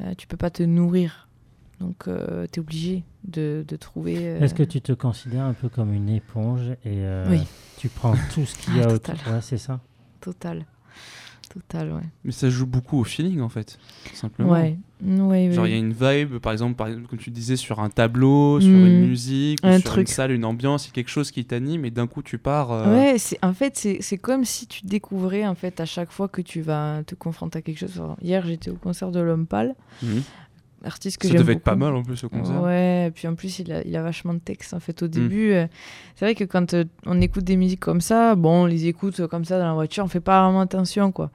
[0.00, 1.28] Euh, tu peux pas te nourrir.
[1.80, 4.16] Donc, tu es obligé de, de trouver.
[4.18, 7.40] euh, Est-ce que tu te considères un peu comme une éponge et euh, Oui.
[7.78, 9.16] tu prends tout ce qu'il y Ah, a total.
[9.16, 9.80] autour Ouais, c'est ça.
[10.20, 10.66] Total.
[11.52, 12.02] Total, ouais.
[12.24, 13.76] Mais ça joue beaucoup au feeling en fait,
[14.12, 14.50] simplement.
[14.52, 14.78] Ouais.
[15.02, 15.70] Ouais, Genre ouais.
[15.70, 18.60] il y a une vibe, par exemple, par exemple, comme tu disais, sur un tableau,
[18.60, 18.86] sur Mm.
[18.86, 20.08] une musique, ou Un sur truc.
[20.08, 22.38] une salle, une ambiance, il y a quelque chose qui t'anime et d'un coup tu
[22.38, 22.70] pars.
[22.70, 26.12] euh, Ouais, c'est en fait c'est c'est comme si tu découvrais en fait à chaque
[26.12, 27.96] fois que tu vas te confronter à quelque chose.
[27.98, 30.22] Alors, hier j'étais au concert de l'homme pâle, Mhm.
[30.84, 32.62] Artiste que Ça j'aime devait être pas mal, en plus, au concert.
[32.62, 35.06] Ouais, et puis en plus il a, il a vachement de texte en fait au
[35.06, 35.10] Mm.
[35.10, 35.52] début.
[35.52, 35.66] euh,
[36.16, 39.20] c'est vrai que quand euh, on écoute des musiques comme ça, bon on les écoute
[39.20, 41.30] euh, comme ça dans la voiture, on fait pas vraiment attention quoi.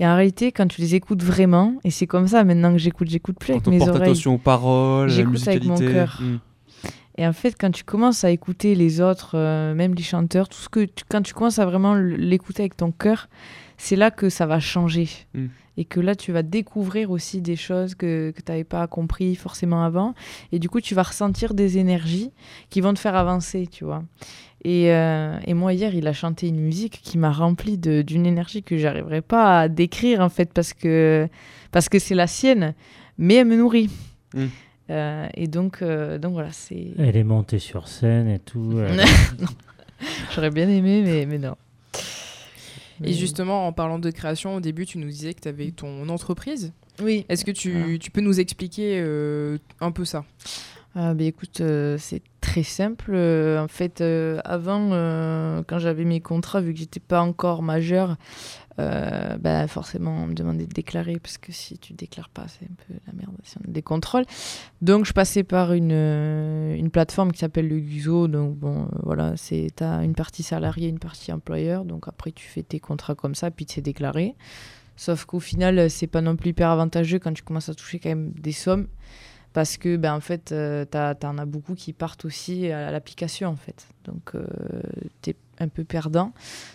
[0.00, 3.08] Et en réalité, quand tu les écoutes vraiment, et c'est comme ça maintenant que j'écoute,
[3.10, 4.02] j'écoute plus avec Quand on mes porte oreilles.
[4.02, 6.18] attention aux paroles, à la avec mon cœur.
[6.20, 6.36] Mm.
[7.18, 10.58] Et en fait, quand tu commences à écouter les autres, euh, même les chanteurs, tout
[10.58, 13.28] ce que tu- quand tu commences à vraiment l'écouter avec ton cœur,
[13.82, 15.08] c'est là que ça va changer.
[15.34, 15.46] Mm.
[15.76, 19.34] Et que là, tu vas découvrir aussi des choses que, que tu n'avais pas compris
[19.34, 20.14] forcément avant.
[20.52, 22.30] Et du coup, tu vas ressentir des énergies
[22.70, 24.04] qui vont te faire avancer, tu vois.
[24.64, 28.24] Et, euh, et moi, hier, il a chanté une musique qui m'a rempli de- d'une
[28.24, 31.28] énergie que j'arriverais pas à décrire, en fait, parce que
[31.72, 32.74] parce que c'est la sienne,
[33.18, 33.90] mais elle me nourrit.
[34.34, 34.44] Mm.
[34.90, 36.88] Euh, et donc, euh, donc voilà, c'est.
[36.98, 38.78] Elle est montée sur scène et tout.
[40.34, 41.56] J'aurais bien aimé, mais, mais non.
[43.02, 46.08] Et justement, en parlant de création, au début, tu nous disais que tu avais ton
[46.08, 46.72] entreprise.
[47.02, 47.24] Oui.
[47.28, 47.98] Est-ce que tu, Voilà.
[47.98, 50.24] tu peux nous expliquer euh, un peu ça?
[50.94, 53.12] Ah, bah, écoute, euh, c'est très simple.
[53.14, 54.90] Euh, en fait, euh, avant,
[55.66, 58.16] quand j'avais mes contrats, vu que j'étais pas encore majeure,
[58.78, 62.64] euh, bah, forcément, on me demandait de déclarer, parce que si tu déclares pas, c'est
[62.64, 64.24] un peu la merde si on a des contrôles.
[64.80, 68.28] Donc, je passais par une, euh, une plateforme qui s'appelle le Guzo.
[68.28, 71.84] Donc, bon, euh, voilà, c'est as une partie salariée, une partie employeur.
[71.84, 74.34] Donc, après, tu fais tes contrats comme ça, puis tu sais déclarer.
[74.96, 78.10] Sauf qu'au final, c'est pas non plus hyper avantageux quand tu commences à toucher quand
[78.10, 78.86] même des sommes.
[79.52, 83.56] Parce que, ben, en fait, euh, t'en as beaucoup qui partent aussi à l'application, en
[83.56, 83.86] fait.
[84.04, 84.46] Donc, euh,
[85.20, 86.32] t'es un peu perdant.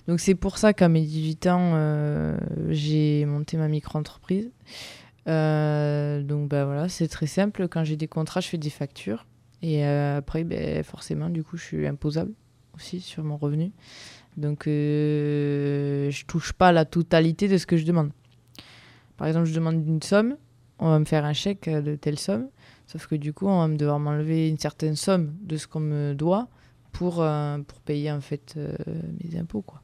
[0.07, 2.37] Donc, c'est pour ça qu'à mes 18 ans, euh,
[2.69, 4.49] j'ai monté ma micro-entreprise.
[5.27, 7.67] Euh, donc, ben voilà, c'est très simple.
[7.67, 9.25] Quand j'ai des contrats, je fais des factures.
[9.61, 12.31] Et euh, après, ben, forcément, du coup, je suis imposable
[12.75, 13.71] aussi sur mon revenu.
[14.37, 18.11] Donc, je touche pas la totalité de ce que je demande.
[19.17, 20.37] Par exemple, je demande une somme,
[20.77, 22.49] on va me faire un chèque de telle somme,
[22.85, 25.79] sauf que du coup, on va me devoir m'enlever une certaine somme de ce qu'on
[25.79, 26.49] me doit
[26.97, 28.75] pour, euh, pour payer en fait euh,
[29.23, 29.61] mes impôts.
[29.61, 29.81] Quoi.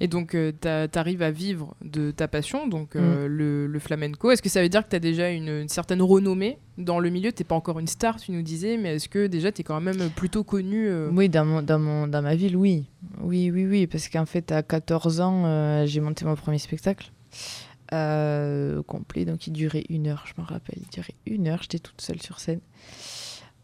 [0.00, 2.98] Et donc, tu arrives à vivre de ta passion, donc Mm.
[2.98, 4.30] euh, le, le flamenco.
[4.30, 7.10] Est-ce que ça veut dire que tu as déjà une, une certaine renommée dans le
[7.10, 7.30] milieu?
[7.32, 9.80] Tu pas encore une star, tu nous disais, mais est-ce que déjà tu es quand
[9.80, 12.86] même plutôt connu euh, Oui, dans, mon, dans, mon, dans ma ville, oui.
[13.20, 17.12] Oui, oui, oui, parce qu'en fait, à 14 ans, euh, j'ai monté mon premier spectacle.
[17.92, 21.78] euh, complet, donc il durait une heure, je me rappelle, il durait une heure, j'étais
[21.78, 22.60] toute seule sur scène.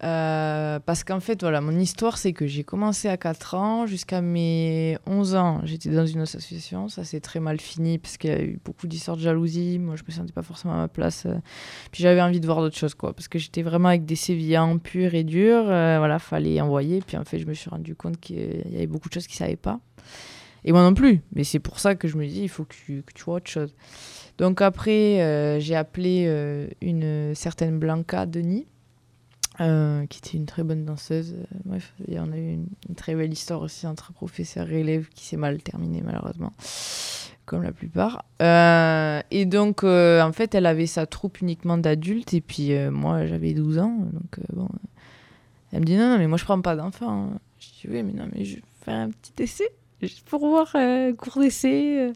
[0.05, 4.21] Euh, parce qu'en fait, voilà, mon histoire, c'est que j'ai commencé à 4 ans, jusqu'à
[4.21, 8.35] mes 11 ans, j'étais dans une association, ça s'est très mal fini, parce qu'il y
[8.35, 11.25] a eu beaucoup d'histoires de jalousie, moi je me sentais pas forcément à ma place,
[11.25, 11.37] euh,
[11.91, 14.77] puis j'avais envie de voir d'autres choses, quoi, parce que j'étais vraiment avec des sévillans
[14.77, 18.21] purs et durs, euh, voilà, fallait envoyer, puis en fait, je me suis rendu compte
[18.21, 19.81] qu'il y avait beaucoup de choses qu'ils savaient pas,
[20.67, 22.75] et moi non plus, mais c'est pour ça que je me dis, il faut que
[22.75, 23.75] tu, vois autre chose.
[24.37, 26.27] Donc après, euh, j'ai appelé
[26.83, 28.67] une certaine Blanca Denis,
[29.61, 31.37] euh, qui était une très bonne danseuse.
[31.39, 35.09] Euh, bref, et on a eu une, très belle histoire aussi entre professeur et élève
[35.15, 36.53] qui s'est mal terminée malheureusement,
[37.45, 38.25] comme la plupart.
[38.43, 43.55] Euh, et donc, en fait, elle avait sa troupe uniquement d'adultes, et puis moi, j'avais
[43.55, 44.69] 12 ans, donc bon.
[45.73, 47.31] Elle me dit non, non, mais moi, je prends pas d'enfants.
[47.59, 49.69] Je dis oui, mais non, mais je vais faire un petit essai,
[50.03, 50.75] juste pour voir
[51.17, 52.13] cours d'essai.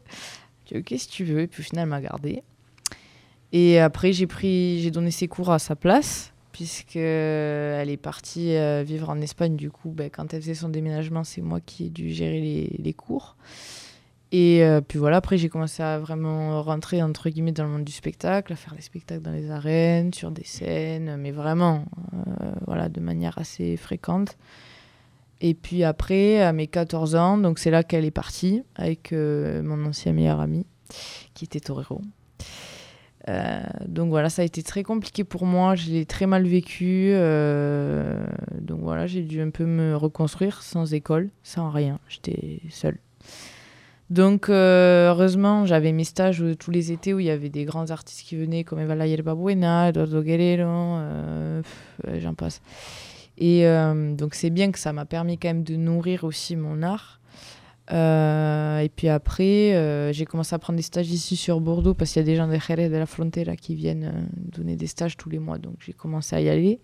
[0.67, 2.43] Je dis ok, si tu veux, et puis au final, elle m'a gardée.
[3.53, 9.11] Et après, j'ai donné ses cours à sa place puisque elle est partie euh, vivre
[9.11, 9.55] en Espagne.
[9.55, 12.41] Du coup, ben, quand elle faisait son déménagement, c'est moi qui ai dû gérer
[12.77, 13.37] les, cours.
[14.33, 17.85] Et euh, puis voilà, après j'ai commencé à vraiment rentrer entre guillemets dans le monde
[17.85, 21.85] du spectacle, à faire des spectacles dans les arènes, sur des scènes, mais vraiment,
[22.15, 24.37] euh, voilà, de manière assez fréquente.
[25.41, 29.85] Et puis après, à mes 14 ans, donc c'est là qu'elle est partie avec mon
[29.87, 30.67] ancien meilleur ami,
[31.35, 32.01] qui était Torero.
[33.29, 37.11] Euh, donc voilà, ça a été très compliqué pour moi, je l'ai très mal vécu.
[37.13, 38.27] euh,
[38.61, 42.99] donc voilà, j'ai dû un peu me reconstruire sans école, sans rien, j'étais seule.
[44.09, 47.91] Donc euh, heureusement, j'avais mes stages tous les étés où il y avait des grands
[47.91, 50.99] artistes qui venaient comme Eva La Hierba Buena, Eduardo Guerrero,
[52.19, 52.63] j'en passe.
[53.37, 53.65] Et
[54.17, 57.18] donc c'est bien que ça m'a permis quand même de nourrir aussi mon art.
[57.91, 62.13] Euh, et puis après, euh, j'ai commencé à prendre des stages ici sur Bordeaux parce
[62.13, 64.87] qu'il y a des gens de Jerez de la Frontera qui viennent euh, donner des
[64.87, 65.59] stages tous les mois.
[65.59, 66.81] Donc j'ai commencé à y aller.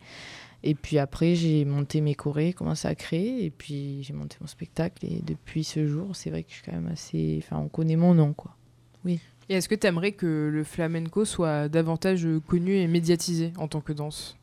[0.63, 3.45] Et puis après, j'ai monté mes chorés, commencé à créer.
[3.45, 5.05] Et puis j'ai monté mon spectacle.
[5.05, 7.43] Et depuis ce jour, c'est vrai que je suis quand même assez.
[7.45, 8.57] Enfin, on connaît mon nom, quoi.
[9.05, 9.21] Oui.
[9.51, 13.83] Et est-ce que tu aimerais que le flamenco soit davantage connu et médiatisé en tant
[13.83, 14.39] que danse?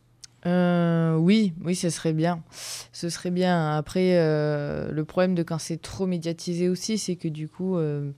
[0.45, 2.41] Euh, oui, oui, ce serait bien.
[2.91, 3.75] Ce serait bien.
[3.77, 7.77] Après, euh, le problème de quand c'est trop médiatisé aussi, c'est que du coup.
[7.77, 8.11] euh,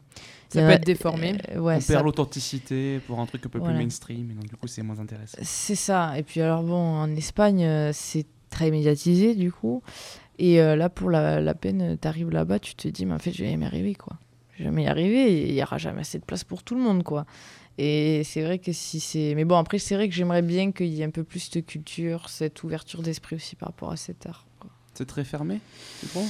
[0.50, 1.36] Ça peut a- être déformé.
[1.52, 3.74] euh, ouais, on ça- perd l'authenticité pour un truc un peu Voilà.
[3.74, 5.38] plus mainstream, et donc du coup c'est moins intéressant.
[5.42, 6.14] C'est ça.
[6.18, 9.82] Et puis alors bon, en Espagne, c'est très médiatisé du coup.
[10.40, 13.32] Et euh, là, pour la, la peine, t'arrives là-bas, tu te dis, mais en fait,
[13.32, 14.18] je vais jamais y arriver, quoi.
[14.54, 16.76] Je vais jamais y arriver, et il y aura jamais assez de place pour tout
[16.76, 17.26] le monde, quoi.
[17.78, 19.34] Et c'est vrai que si c'est...
[19.36, 21.60] Mais bon, après, c'est vrai que j'aimerais bien qu'il y ait un peu plus de
[21.60, 24.46] culture, cette ouverture d'esprit aussi par rapport à cet art.
[24.94, 25.60] C'est très fermé,
[26.00, 26.24] tu crois?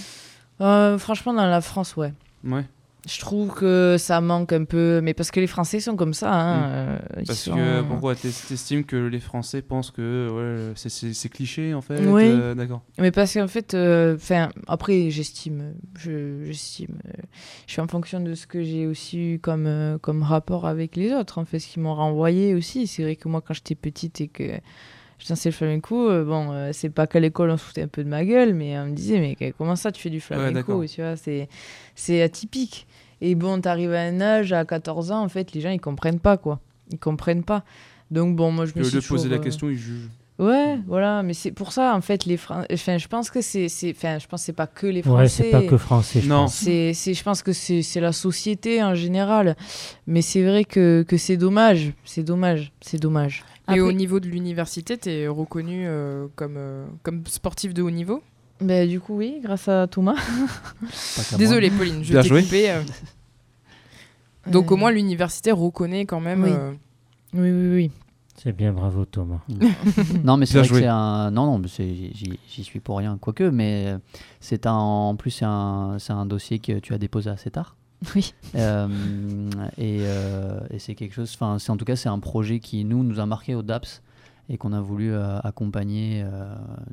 [0.61, 2.13] Euh, franchement, dans la France, ouais.
[2.45, 2.65] Ouais.
[3.05, 6.31] Je trouve que ça manque un peu, mais parce que les Français sont comme ça.
[6.33, 6.71] Hein, Mm.
[6.71, 11.29] euh, ils Parce sont- que pourquoi t'es- t'estimes que les Français pensent que ouais, c'est-
[11.29, 12.23] cliché en fait Oui.
[12.25, 12.81] euh, D'accord.
[12.99, 16.97] Mais parce qu'en fait, euh, 'fin, après, j'estime, je- j'estime,
[17.67, 20.95] je suis en fonction de ce que j'ai aussi eu comme, euh, comme rapport avec
[20.95, 22.87] les autres, en fait, ce qu'ils m'ont renvoyé aussi.
[22.87, 24.43] C'est vrai que moi, quand j'étais petite et que
[25.23, 27.87] je dansais le flamenco, euh, bon, euh, c'est pas qu'à l'école on se foutait un
[27.87, 30.85] peu de ma gueule, mais on me disait, mais comment ça tu fais du flamenco.
[30.85, 31.47] Tu vois, c'est,
[31.95, 32.87] c'est atypique.
[33.21, 36.19] Et bon, t'arrives à un âge, à 14 ans, en fait, les gens, ils comprennent
[36.19, 36.59] pas, quoi.
[36.91, 37.63] Ils comprennent pas.
[38.11, 40.09] Donc bon, moi, je me Au lieu suis de poser la euh, question, ils jugent.
[40.39, 43.69] Ouais, voilà, mais c'est pour ça en fait les Fran- enfin je pense que c'est
[43.69, 45.43] c'est enfin je pense que c'est pas que les Ouais, Français.
[45.43, 46.45] c'est pas que français, je Non.
[46.45, 46.55] pense.
[46.55, 49.55] C'est c'est je pense que c'est c'est la société en général.
[50.07, 53.43] Mais c'est vrai que que c'est dommage, c'est dommage, c'est dommage.
[53.71, 57.91] Et au niveau de l'université, tu es reconnu euh, comme, euh, comme sportif de haut
[57.91, 58.21] niveau
[58.59, 60.15] Ben, du coup oui, grâce à Thomas.
[61.37, 62.71] Désolée Pauline, je t'ai coupé.
[62.71, 62.81] euh.
[64.51, 66.43] Donc Euh, au moins l'université reconnaît quand même...
[66.43, 66.49] Oui.
[66.51, 66.73] euh,
[67.33, 67.91] Oui oui oui.
[68.35, 69.39] C'est bien, bravo Thomas.
[70.23, 71.31] Non, mais c'est vrai que c'est un.
[71.31, 73.95] Non, non, j'y suis pour rien, quoique, mais
[74.39, 74.73] c'est un.
[74.73, 77.75] En plus, c'est un, c'est un dossier que tu as déposé assez tard.
[78.15, 78.33] Oui.
[78.55, 81.31] Euh, et euh, et c'est quelque chose.
[81.33, 84.01] Enfin, en tout cas, c'est un projet qui nous nous a marqué au DAPS
[84.49, 86.25] et qu'on a voulu euh, accompagner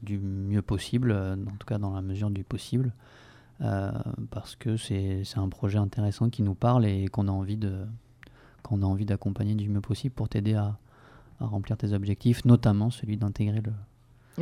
[0.03, 2.93] du mieux possible, en tout cas dans la mesure du possible,
[4.31, 7.85] parce que c'est un projet intéressant qui nous parle et qu'on a envie de
[8.63, 10.77] qu'on a envie d'accompagner du mieux possible pour t'aider à
[11.41, 13.73] remplir tes objectifs, notamment celui d'intégrer le,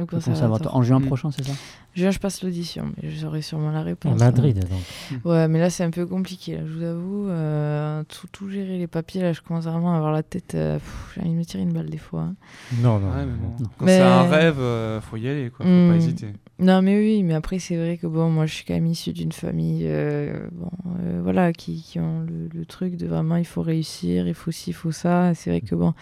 [0.07, 0.76] Conservatoire.
[0.76, 1.07] En juin Mm.
[1.07, 1.53] prochain, c'est ça
[1.94, 4.18] Juin, je passe l'audition, mais j'aurai sûrement la À réponse.
[4.20, 4.70] Madrid, donc.
[4.70, 5.16] hein.
[5.24, 6.57] Ouais, mais là c'est un peu compliqué.
[6.57, 9.96] Là, je vous avoue, euh, tout, tout gérer les papiers là, je commence vraiment à
[9.96, 10.55] avoir la tête.
[10.55, 10.78] euh,
[11.14, 12.20] J'ai envie de me tirer une balle des fois.
[12.22, 12.34] hein.
[12.82, 13.09] Non, non.
[13.09, 13.57] Ouais, mais non.
[13.78, 15.64] Quand Mais- c'est un rêve, euh, faut y aller, quoi.
[15.66, 15.96] Faut pas Hmm.
[15.96, 16.26] hésiter.
[16.61, 19.12] Non, mais oui, mais après, c'est vrai que bon, moi, je suis quand même issue
[19.12, 20.70] d'une famille, euh, bon,
[21.01, 24.51] euh, voilà, qui, qui ont le, le truc de vraiment, il faut réussir, il faut
[24.51, 25.34] ci, il faut ça.
[25.34, 25.94] C'est vrai que bon,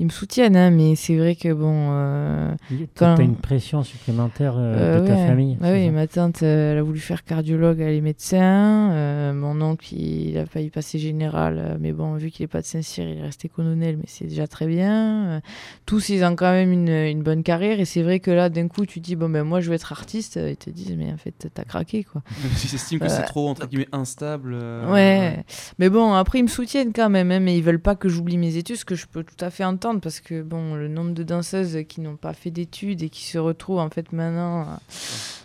[0.00, 1.88] ils me soutiennent, hein, mais c'est vrai que bon.
[1.92, 2.54] euh,
[2.94, 5.56] T'as quand- une pression supplémentaire euh, euh, de ta famille.
[5.60, 8.90] Ouais, oui, ça ma tante, euh, elle a voulu faire cardiologue, elle est médecin.
[8.92, 12.66] euh, mon oncle, il a failli passer général, mais bon, vu qu'il n'est pas de
[12.66, 15.40] Saint-Cyr, il est resté colonel, mais c'est déjà très bien.
[15.86, 18.68] Tous, ils ont quand même une, une bonne carrière, et c'est vrai que là, d'un
[18.68, 21.16] coup, tu dis, bon, ben moi, je veux être artiste, ils te disent, mais en
[21.16, 22.22] fait, t'as craqué, quoi.
[22.64, 24.52] Ils estiment que Euh, c'est trop, entre guillemets, instable.
[24.54, 25.44] euh, Ouais,
[25.78, 28.38] mais bon, après, ils me soutiennent quand même, hein, mais ils veulent pas que j'oublie
[28.38, 31.12] mes études, ce que je peux tout à fait entendre, parce que, bon, le nombre
[31.12, 34.74] de danseuses qui n'ont pas fait d'études et qui se retrouvent, en fait, maintenant euh,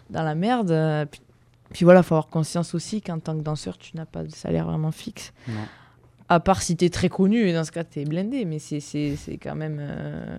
[0.10, 0.72] dans la merde.
[0.72, 1.22] euh, puis,
[1.72, 4.66] puis voilà, faut avoir conscience aussi qu'en tant que danseur, tu n'as pas de salaire
[4.66, 5.34] vraiment fixe.
[5.48, 5.62] Non.
[6.30, 9.56] À part si t'es très connu, et dans ce cas, t'es blindé, mais c'est quand
[9.56, 10.38] même euh,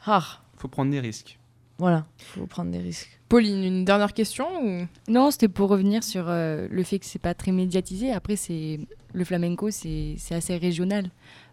[0.00, 0.44] rare.
[0.56, 1.37] Faut prendre des risques.
[1.78, 3.08] Voilà, faut prendre des risques.
[3.28, 4.86] Pauline, une dernière question ou...
[5.08, 8.10] Non, c'était pour revenir sur euh, le fait que c'est pas très médiatisé.
[8.10, 8.80] Après, c'est
[9.12, 11.04] le flamenco, c'est c'est assez régional.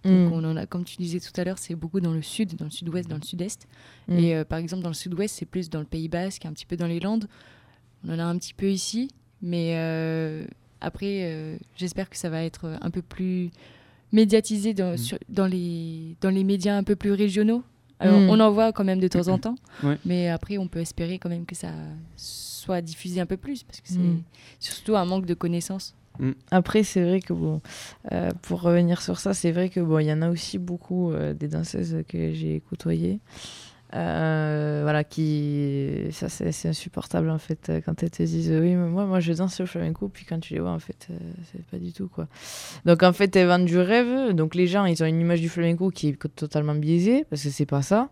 [0.04, 0.34] Donc Mm.
[0.34, 2.66] on en a, comme tu disais tout à l'heure, c'est beaucoup dans le sud, dans
[2.66, 3.68] le sud-ouest, dans le sud-est.
[4.08, 4.18] Mm.
[4.20, 6.66] Et euh, par exemple, dans le sud-ouest, c'est plus dans le Pays Basque, un petit
[6.66, 7.28] peu dans les Landes.
[8.08, 9.10] On en a un petit peu ici,
[9.42, 10.46] mais euh,
[10.82, 13.52] après, euh, j'espère que ça va être un peu plus
[14.12, 14.98] médiatisé dans, Mm.
[14.98, 17.64] sur- dans, les, dans les médias un peu plus régionaux.
[18.00, 18.30] Alors, Mm.
[18.30, 19.98] on en voit quand même de temps en temps, Ouais.
[20.06, 21.72] mais après, on peut espérer quand même que ça
[22.18, 24.22] soit diffusé un peu plus, parce que c'est Mm.
[24.60, 25.96] surtout un manque de connaissances.
[26.20, 26.32] Mm.
[26.52, 27.62] Après, c'est vrai que bon,
[28.12, 31.12] euh, pour revenir sur ça, c'est vrai que bon, il y en a aussi beaucoup
[31.12, 33.20] euh, des danseuses que j'ai côtoyées.
[33.96, 35.90] Euh, voilà, qui.
[36.12, 39.20] Ça, c'est c'est insupportable en fait, euh, quand elles te disent oui, mais moi, moi
[39.20, 41.16] je danse le flamenco, puis quand tu les vois, en fait, euh,
[41.52, 42.28] c'est pas du tout quoi.
[42.86, 45.50] Donc en fait, elles vendent du rêve, donc les gens, ils ont une image du
[45.50, 48.10] flamenco qui est totalement biaisée, parce que c'est pas ça.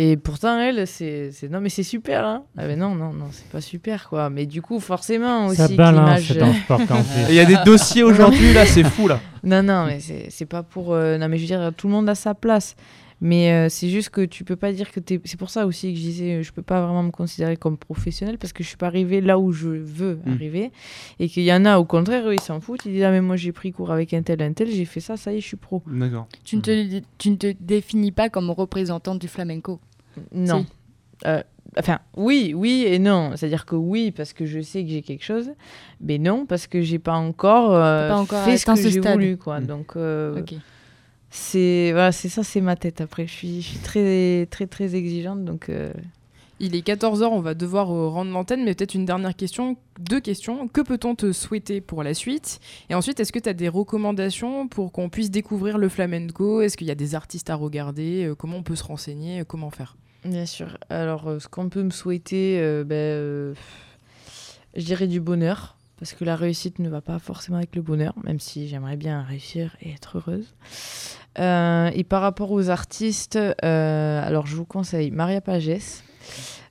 [0.00, 1.32] Et pourtant, elle, c'est.
[1.32, 2.44] c'est- Non, mais c'est super, hein.
[2.56, 4.30] Ah, mais non, non, non, c'est pas super, quoi.
[4.30, 5.56] Mais du coup, forcément aussi.
[5.56, 6.80] Ça balance l'image- dans Sport.
[7.30, 9.18] Il y a des dossiers aujourd'hui, là, c'est fou, là.
[9.42, 10.92] Non, non, mais c'est c'est pas pour.
[10.92, 12.76] euh, Non, mais je veux dire, tout le monde a sa place.
[13.20, 15.20] Mais euh, c'est juste que tu peux pas dire que t'es.
[15.24, 17.76] C'est pour ça aussi que je disais, euh, je peux pas vraiment me considérer comme
[17.76, 20.32] professionnel parce que je suis pas arrivée là où je veux Mm.
[20.32, 20.70] arriver.
[21.18, 22.84] Et qu'il y en a, au contraire, eux, ils s'en foutent.
[22.86, 25.00] Ils disent, ah, mais moi, j'ai pris cours avec un tel, un tel, j'ai fait
[25.00, 25.82] ça, ça y est, je suis pro.
[25.88, 26.28] D'accord.
[26.44, 29.80] Tu ne, te, tu ne te définis pas comme représentante du flamenco.
[30.32, 30.64] Non.
[31.26, 31.42] Euh,
[31.76, 33.32] enfin, oui, oui et non.
[33.34, 35.50] C'est-à-dire que oui, parce que je sais que j'ai quelque chose,
[36.00, 39.36] mais non, parce que j'ai pas encore, euh, pas encore fait ce que j'ai voulu,
[39.36, 39.58] quoi.
[39.60, 39.66] Mm.
[39.66, 40.54] Donc, euh, Ok.
[41.30, 43.00] C'est voilà, c'est ça, c'est ma tête.
[43.00, 45.68] Après, je suis, je suis très, très, très exigeante, donc.
[45.68, 45.92] euh,
[46.60, 50.20] Il est 14h, on va devoir euh, rendre l'antenne, mais peut-être une dernière question, deux
[50.20, 50.66] questions.
[50.68, 52.58] Que peut-on te souhaiter pour la suite?
[52.90, 56.60] Et ensuite, est-ce que tu as des recommandations pour qu'on puisse découvrir le flamenco?
[56.60, 58.24] Est-ce qu'il y a des artistes à regarder?
[58.26, 59.44] Euh, Comment on peut se renseigner?
[59.46, 59.96] Comment faire?
[60.24, 60.78] Bien sûr.
[60.90, 63.54] Alors, ce qu'on peut me souhaiter, euh, ben, euh,
[64.74, 68.14] je dirais du bonheur, parce que la réussite ne va pas forcément avec le bonheur,
[68.24, 70.54] même si j'aimerais bien réussir et être heureuse.
[71.38, 76.02] Euh, et par rapport aux artistes, euh, alors je vous conseille Maria Pagès,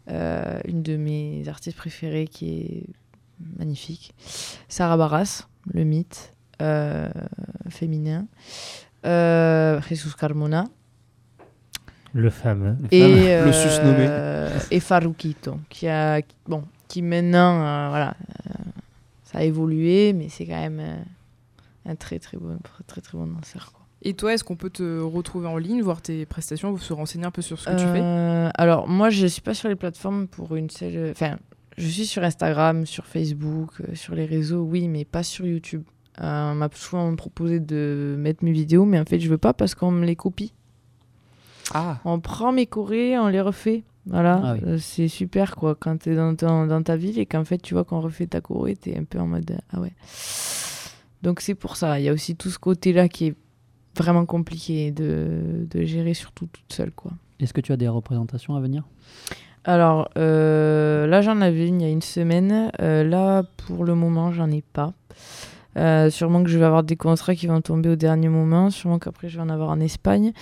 [0.09, 2.83] euh, une de mes artistes préférées qui est
[3.59, 4.13] magnifique.
[4.67, 7.09] Sarah Barras, le mythe euh,
[7.69, 8.25] féminin.
[9.05, 10.65] Euh, Jesus Carmona.
[12.13, 12.75] Le fameux.
[12.81, 13.45] le Et, fameux.
[13.45, 14.05] Le susnommé.
[14.09, 18.15] euh, et Farukito, qui a, bon, qui maintenant, euh, voilà,
[18.49, 18.53] euh,
[19.31, 20.97] ça a évolué, mais c'est quand même euh,
[21.85, 22.57] un très très bon,
[22.87, 23.71] très très bon danseur.
[23.73, 23.85] Quoi.
[24.03, 27.31] Et toi, est-ce qu'on peut te retrouver en ligne, voir tes prestations, se renseigner un
[27.31, 28.01] peu sur ce que tu fais?
[28.01, 31.37] Euh, alors moi, je suis pas sur les plateformes pour une seule, enfin,
[31.77, 35.83] je suis sur Instagram, sur Facebook, euh, sur les réseaux, oui, mais pas sur YouTube.
[36.21, 39.53] Euh, on m'a souvent proposé de mettre mes vidéos, mais en fait, je veux pas
[39.53, 40.53] parce qu'on me les copie.
[41.73, 41.99] Ah.
[42.05, 43.83] On prend mes chorés, on les refait.
[44.09, 44.59] Voilà, Ah oui.
[44.65, 45.75] Euh, c'est super quoi.
[45.75, 48.27] Quand tu es dans, ton- dans ta ville et qu'en fait tu vois qu'on refait
[48.27, 49.91] ta tu es un peu en mode euh, ah ouais.
[51.23, 51.99] Donc c'est pour ça.
[51.99, 53.35] Il y a aussi tout ce côté-là qui est
[53.97, 57.11] vraiment compliqué de, de gérer, surtout toute seule quoi.
[57.39, 58.83] Est-ce que tu as des représentations à venir?
[59.63, 62.71] Alors euh, là j'en avais une il y a une semaine.
[62.81, 64.93] Euh, là pour le moment j'en ai pas.
[65.77, 68.69] Euh, sûrement que je vais avoir des contrats qui vont tomber au dernier moment.
[68.69, 70.33] Sûrement qu'après je vais en avoir en Espagne.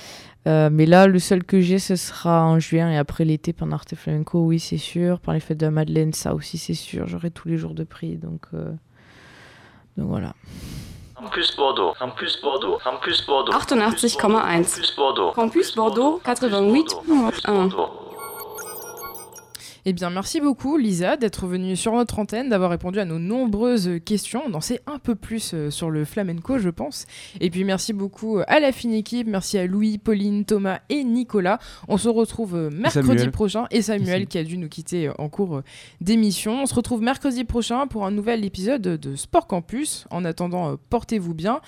[0.47, 3.75] Euh, mais là le seul que j'ai ce sera en juin et après l'été pendant
[3.75, 5.19] Arte Flamenco, oui c'est sûr.
[5.19, 7.07] Par les fêtes de la Madeleine, ça aussi c'est sûr.
[7.07, 8.71] J'aurai tous les jours de prix donc, euh,
[9.97, 10.33] donc voilà.
[11.15, 13.51] Campus Bordeaux, Campus Bordeaux, Campus Bordeaux.
[13.51, 14.21] 88,1.
[14.21, 15.31] Campus Bordeaux.
[15.31, 17.71] Campus Bordeaux 88,1.
[19.87, 23.99] Eh bien, merci beaucoup, Lisa, d'être venue sur notre antenne, d'avoir répondu à nos nombreuses
[24.03, 24.41] questions.
[24.47, 27.05] On en sait un peu plus euh, sur le flamenco, je pense.
[27.39, 29.27] Et puis, merci beaucoup à la fine équipe.
[29.27, 31.59] Merci à Louis, Pauline, Thomas et Nicolas.
[31.87, 33.29] On se retrouve euh, mercredi Samuel.
[33.31, 33.65] prochain.
[33.69, 35.61] Et Samuel, qui a dû nous quitter euh, en cours
[36.01, 36.63] d'émission.
[36.63, 40.07] On se retrouve mercredi prochain pour un nouvel épisode de Sport Campus.
[40.09, 41.61] En attendant, portez-vous bien.